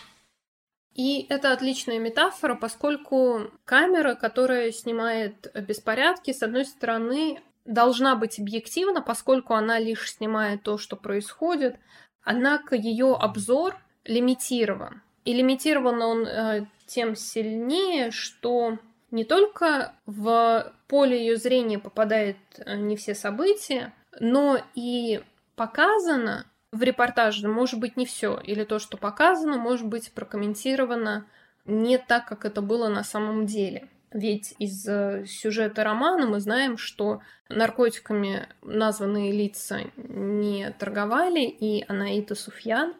[0.95, 9.03] И это отличная метафора, поскольку камера, которая снимает беспорядки, с одной стороны, должна быть объективна,
[9.03, 11.75] поскольку она лишь снимает то, что происходит,
[12.23, 15.03] однако ее обзор лимитирован.
[15.23, 18.79] И лимитирован он э, тем сильнее, что
[19.11, 25.21] не только в поле ее зрения попадают э, не все события, но и
[25.55, 31.25] показано в репортаже, может быть, не все, или то, что показано, может быть прокомментировано
[31.65, 33.87] не так, как это было на самом деле.
[34.11, 42.35] Ведь из э, сюжета романа мы знаем, что наркотиками названные лица не торговали, и Анаита
[42.35, 42.93] Суфьян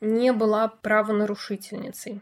[0.00, 2.20] не была правонарушительницей.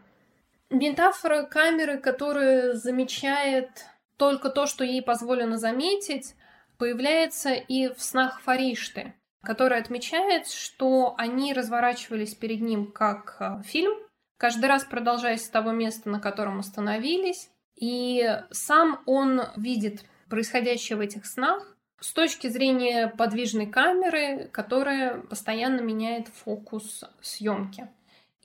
[0.70, 3.86] Метафора камеры, которая замечает
[4.16, 6.34] только то, что ей позволено заметить,
[6.76, 13.94] появляется и в снах Фаришты, которая отмечает, что они разворачивались перед ним как э, фильм,
[14.38, 21.00] каждый раз продолжаясь с того места, на котором остановились, и сам он видит происходящее в
[21.00, 27.88] этих снах с точки зрения подвижной камеры, которая постоянно меняет фокус съемки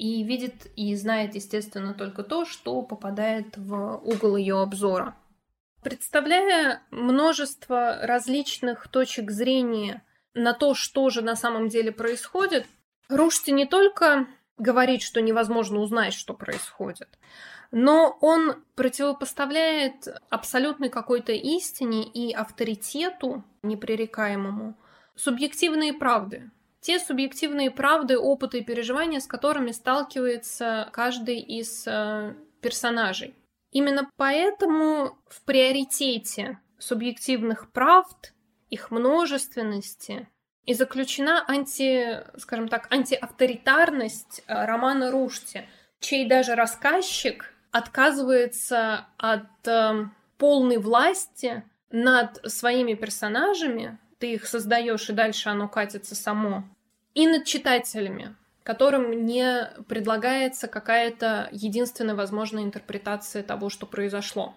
[0.02, 5.16] и видит и знает, естественно, только то, что попадает в угол ее обзора.
[5.84, 10.02] Представляя множество различных точек зрения
[10.34, 12.66] на то, что же на самом деле происходит,
[13.10, 14.26] Рушти не только
[14.58, 17.20] говорит, что невозможно узнать, что происходит,
[17.70, 24.76] но он противопоставляет абсолютной какой-то истине и авторитету непререкаемому
[25.14, 26.50] субъективные правды,
[26.82, 33.36] те субъективные правды, опыты и переживания, с которыми сталкивается каждый из э, персонажей.
[33.72, 38.34] Именно поэтому в приоритете субъективных правд,
[38.70, 40.28] их множественности,
[40.66, 45.68] и заключена анти, скажем так, антиавторитарность э, романа Рушти,
[46.00, 50.06] чей даже рассказчик отказывается от э,
[50.38, 56.64] полной власти над своими персонажами, ты их создаешь, и дальше оно катится само.
[57.14, 64.56] И над читателями, которым не предлагается какая-то единственная возможная интерпретация того, что произошло.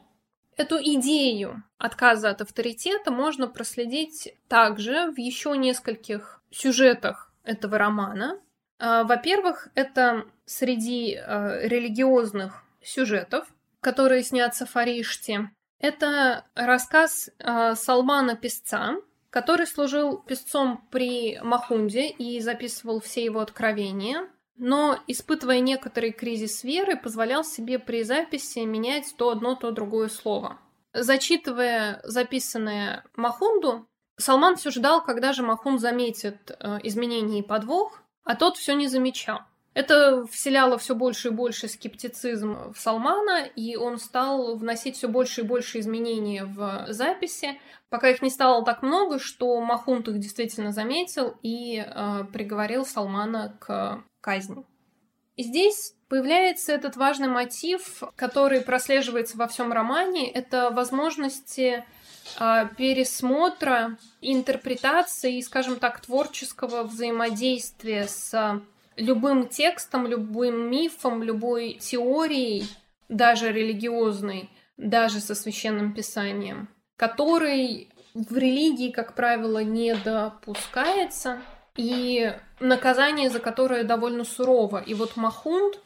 [0.57, 8.39] Эту идею отказа от авторитета можно проследить также в еще нескольких сюжетах этого романа.
[8.79, 13.49] А, во-первых, это среди а, религиозных сюжетов,
[13.81, 15.51] которые снятся в Фариште.
[15.81, 18.97] Это рассказ а, Салмана Песца,
[19.35, 26.97] который служил песцом при Махунде и записывал все его откровения, но, испытывая некоторый кризис веры,
[26.97, 30.61] позволял себе при записи менять то одно, то другое слово.
[30.93, 38.37] Зачитывая записанное Махунду, Салман все ждал, когда же Махун заметит э, изменения и подвох, а
[38.37, 39.41] тот все не замечал.
[39.75, 45.41] Это вселяло все больше и больше скептицизм в Салмана, и он стал вносить все больше
[45.41, 47.61] и больше изменений в записи,
[47.91, 53.57] пока их не стало так много, что Махунт их действительно заметил и э, приговорил Салмана
[53.59, 54.65] к казни.
[55.37, 60.31] И здесь появляется этот важный мотив, который прослеживается во всем романе.
[60.31, 61.85] Это возможности
[62.39, 68.63] э, пересмотра, интерпретации и, скажем так, творческого взаимодействия с
[68.97, 72.67] любым текстом, любым мифом, любой теорией,
[73.09, 81.41] даже религиозной, даже со священным писанием, который в религии, как правило, не допускается,
[81.77, 84.79] и наказание за которое довольно сурово.
[84.79, 85.81] И вот Махунд,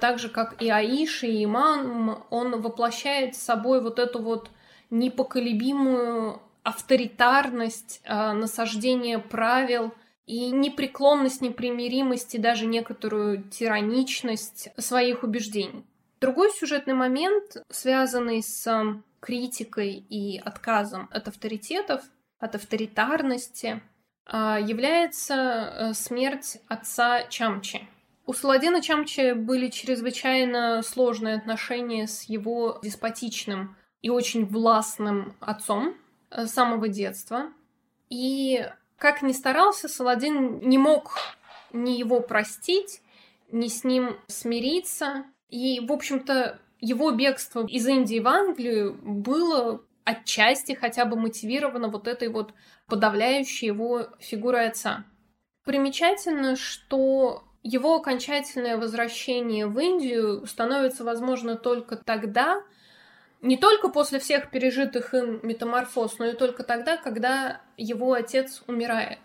[0.00, 4.50] так же как и Аиша, и Иман, он воплощает с собой вот эту вот
[4.90, 9.94] непоколебимую авторитарность, а, насаждение правил–
[10.28, 15.86] и непреклонность, непримиримость и даже некоторую тираничность своих убеждений.
[16.20, 22.02] Другой сюжетный момент, связанный с критикой и отказом от авторитетов,
[22.38, 23.80] от авторитарности,
[24.26, 27.88] а, является э, смерть отца Чамчи.
[28.26, 35.96] У Саладина Чамчи были чрезвычайно сложные отношения с его деспотичным и очень властным отцом
[36.30, 37.46] э, с самого детства.
[38.10, 38.68] И
[38.98, 41.16] как ни старался, Саладин не мог
[41.72, 43.00] ни его простить,
[43.50, 45.24] ни с ним смириться.
[45.48, 52.08] И, в общем-то, его бегство из Индии в Англию было отчасти хотя бы мотивировано вот
[52.08, 52.54] этой вот
[52.86, 55.04] подавляющей его фигурой отца.
[55.64, 62.62] Примечательно, что его окончательное возвращение в Индию становится возможно только тогда,
[63.40, 69.20] не только после всех пережитых им метаморфоз, но и только тогда, когда его отец умирает.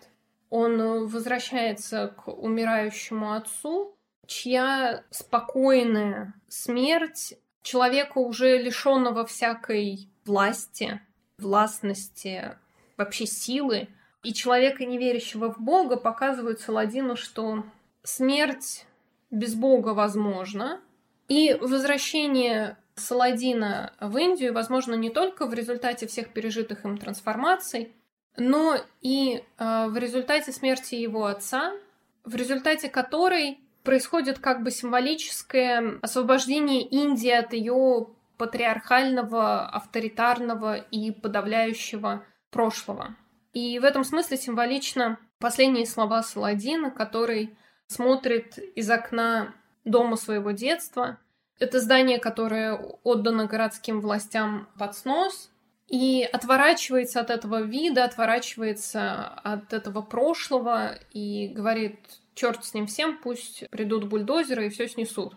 [0.50, 3.96] Он э, возвращается к умирающему отцу,
[4.28, 7.34] чья спокойная смерть
[7.64, 11.02] человека, уже лишенного всякой власти,
[11.40, 12.56] властности,
[12.98, 13.88] вообще силы,
[14.22, 17.66] и человека, не верящего в Бога, показывают Саладину, что
[18.04, 18.86] смерть
[19.32, 20.80] без Бога возможна,
[21.28, 27.94] и возвращение Саладина в Индию, возможно, не только в результате всех пережитых им трансформаций,
[28.38, 31.74] но и э, в результате смерти его отца,
[32.24, 42.26] в результате которой происходит как бы символическое освобождение Индии от ее патриархального, авторитарного и подавляющего
[42.50, 43.16] прошлого.
[43.54, 47.56] И в этом смысле символично последние слова Саладина, который
[47.88, 49.54] смотрит из окна
[49.86, 51.20] дома своего детства
[51.60, 52.74] это здание, которое
[53.04, 55.50] отдано городским властям под снос,
[55.88, 62.00] и отворачивается от этого вида, отворачивается от этого прошлого и говорит,
[62.34, 65.36] черт с ним всем, пусть придут бульдозеры и все снесут.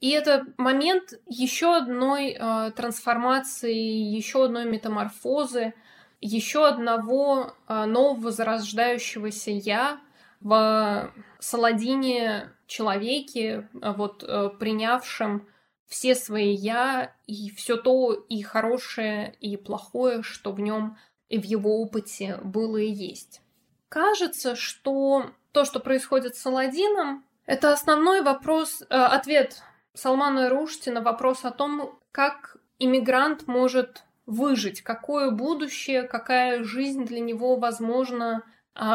[0.00, 5.72] И это момент еще одной э, трансформации, еще одной метаморфозы,
[6.20, 10.00] еще одного э, нового зарождающегося я
[10.46, 15.48] в Саладине человеке, э, вот э, принявшем
[15.88, 21.44] все свои я и все то и хорошее, и плохое, что в нем и в
[21.44, 23.42] его опыте было и есть.
[23.88, 29.62] Кажется, что то, что происходит с Аладдином, это основной вопрос, э, ответ
[29.94, 37.18] Салмана Рушти на вопрос о том, как иммигрант может выжить, какое будущее, какая жизнь для
[37.18, 38.44] него возможна,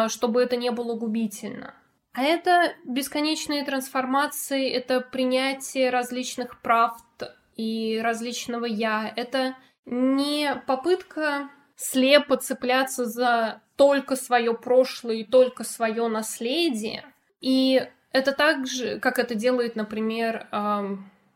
[0.07, 1.73] чтобы это не было губительно.
[2.13, 7.03] А это бесконечные трансформации, это принятие различных правд
[7.55, 9.11] и различного я.
[9.15, 9.55] Это
[9.85, 17.05] не попытка слепо цепляться за только свое прошлое и только свое наследие.
[17.39, 20.47] И это так же, как это делает, например,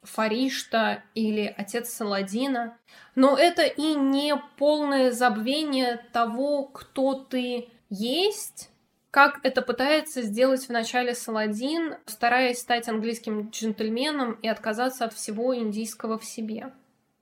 [0.03, 2.77] Фаришта или отец Саладина.
[3.15, 8.69] Но это и не полное забвение того, кто ты есть,
[9.11, 15.55] как это пытается сделать в начале Саладин, стараясь стать английским джентльменом и отказаться от всего
[15.55, 16.73] индийского в себе.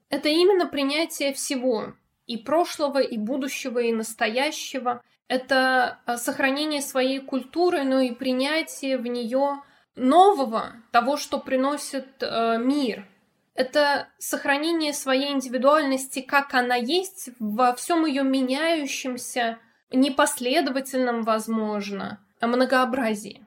[0.09, 1.93] Это именно принятие всего,
[2.25, 5.01] и прошлого, и будущего, и настоящего.
[5.27, 9.61] Это э, сохранение своей культуры, но и принятие в нее
[9.95, 13.07] нового, того, что приносит э, мир.
[13.55, 19.59] Это сохранение своей индивидуальности, как она есть, во всем ее меняющемся,
[19.93, 23.45] непоследовательном, возможно, многообразии.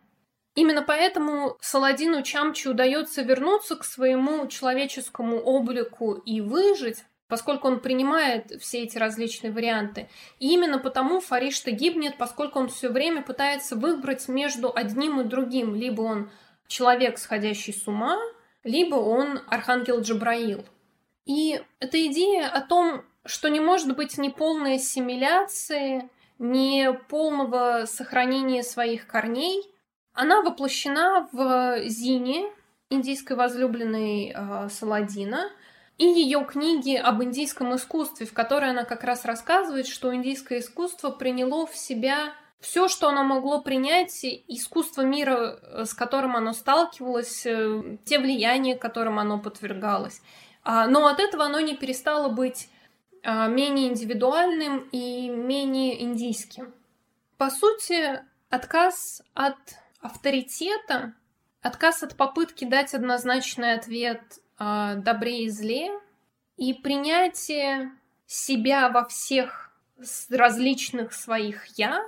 [0.55, 8.53] Именно поэтому Саладину Чамчи удается вернуться к своему человеческому облику и выжить, поскольку он принимает
[8.63, 10.09] все эти различные варианты.
[10.39, 15.75] И именно потому Фаришта гибнет, поскольку он все время пытается выбрать между одним и другим.
[15.75, 16.31] Либо он
[16.67, 18.19] человек, сходящий с ума,
[18.65, 20.65] либо он архангел Джабраил.
[21.27, 28.63] И эта идея о том, что не может быть ни полной ассимиляции, ни полного сохранения
[28.63, 29.63] своих корней,
[30.13, 32.51] она воплощена в Зине,
[32.91, 35.51] индийской возлюбленной э, Саладина,
[35.99, 41.11] и ее книги об индийском искусстве, в которой она как раз рассказывает, что индийское искусство
[41.11, 47.47] приняло в себя все, что оно могло принять, искусство мира, э, с которым оно сталкивалось,
[47.47, 50.21] э, те влияния, которым оно подвергалось.
[50.65, 52.69] А, но от этого оно не перестало быть
[53.49, 56.73] менее индивидуальным и менее индийским.
[57.37, 59.57] По сути, отказ от
[60.01, 61.15] авторитета,
[61.61, 64.21] отказ от попытки дать однозначный ответ
[64.59, 65.91] э, добре и зле
[66.57, 67.91] и принятие
[68.27, 69.73] себя во всех
[70.31, 72.05] различных своих я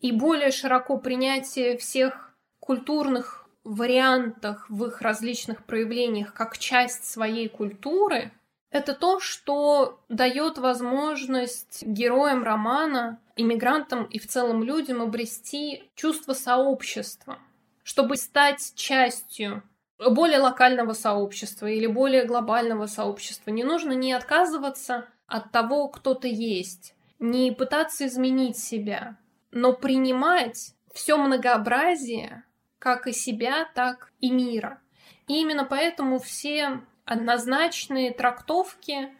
[0.00, 8.32] и более широко принятие всех культурных вариантах в их различных проявлениях как часть своей культуры,
[8.72, 17.38] это то, что дает возможность героям романа, иммигрантам и в целом людям обрести чувство сообщества,
[17.82, 19.62] чтобы стать частью
[19.98, 23.50] более локального сообщества или более глобального сообщества.
[23.50, 29.18] Не нужно не отказываться от того, кто ты есть, не пытаться изменить себя,
[29.50, 32.44] но принимать все многообразие
[32.78, 34.80] как и себя, так и мира.
[35.28, 36.80] И именно поэтому все
[37.12, 39.10] однозначные трактовки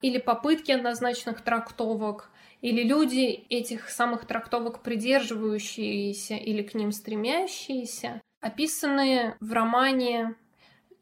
[0.00, 2.30] или попытки однозначных трактовок,
[2.60, 10.36] или люди этих самых трактовок придерживающиеся или к ним стремящиеся, описаны в романе,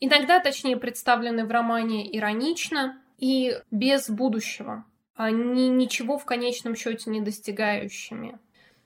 [0.00, 4.84] иногда точнее представлены в романе иронично и без будущего,
[5.14, 8.38] они ничего в конечном счете не достигающими.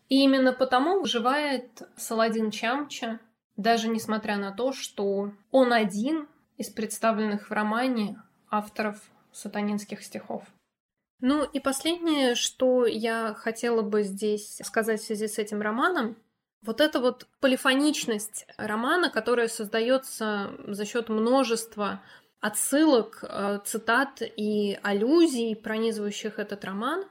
[0.08, 3.20] И именно потому выживает Саладин Чамча,
[3.56, 6.26] даже несмотря на то, что он один
[6.56, 8.98] из представленных в романе авторов
[9.32, 10.44] сатанинских стихов.
[11.20, 16.16] Ну и последнее, что я хотела бы здесь сказать в связи с этим романом,
[16.62, 22.02] вот эта вот полифоничность романа, которая создается за счет множества
[22.40, 27.04] отсылок, э, цитат и аллюзий, пронизывающих этот роман,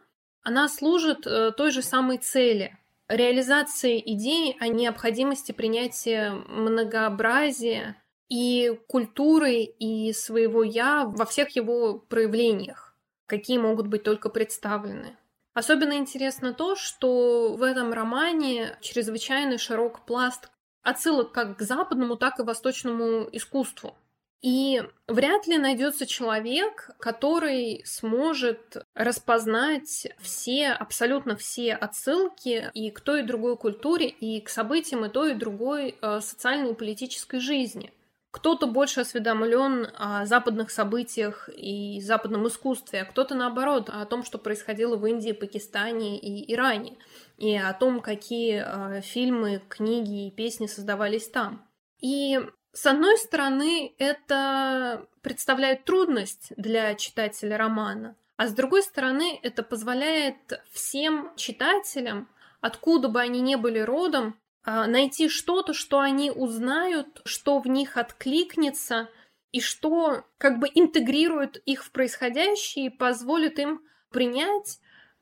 [0.44, 2.78] она служит э, той же самой цели–
[3.12, 7.98] реализации идеи о необходимости принятия многообразия
[8.32, 15.18] и культуры, и своего «я» во всех его проявлениях, какие могут быть только представлены.
[15.54, 20.50] Особенно интересно то, что в этом романе чрезвычайно широк пласт
[20.82, 23.98] отсылок как к западному, так и восточному искусству.
[24.42, 33.20] И вряд ли найдется человек, который сможет распознать все, абсолютно все отсылки и к той
[33.20, 37.92] и другой культуре, и к событиям и той и другой э, социальной и политической жизни.
[38.32, 44.38] Кто-то больше осведомлен о западных событиях и западном искусстве, а кто-то наоборот о том, что
[44.38, 46.98] происходило в Индии, Пакистане и Иране,
[47.38, 51.68] и о том, какие э, фильмы, книги и песни создавались там.
[52.00, 52.40] И
[52.72, 60.64] с одной стороны, это представляет трудность для читателя романа, а с другой стороны, это позволяет
[60.72, 62.30] всем читателям,
[62.62, 67.98] откуда бы они ни были родом, а, найти что-то, что они узнают, что в них
[67.98, 69.10] откликнется,
[69.52, 74.80] и что как бы интегрирует их в происходящее и позволит им принять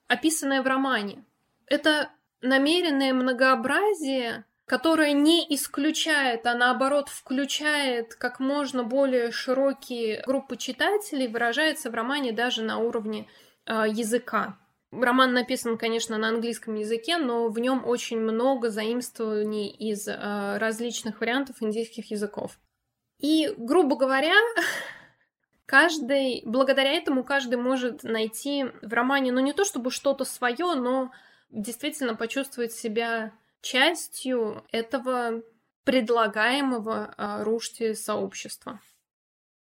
[0.07, 1.25] описанное в романе.
[1.65, 2.09] Это
[2.41, 11.89] намеренное многообразие, которое не исключает, а наоборот включает как можно более широкие группы читателей, выражается
[11.89, 13.27] в романе даже на уровне
[13.65, 14.57] э, языка.
[14.91, 21.19] Роман написан, конечно, на английском языке, но в нем очень много заимствований из э, различных
[21.19, 22.59] вариантов индийских языков.
[23.19, 24.33] И, грубо говоря,
[25.65, 31.11] каждый, благодаря этому каждый может найти в романе, ну не то чтобы что-то свое, но
[31.51, 33.31] действительно почувствовать себя
[33.61, 35.43] частью этого
[35.83, 38.79] предлагаемого э, Рушти сообщества.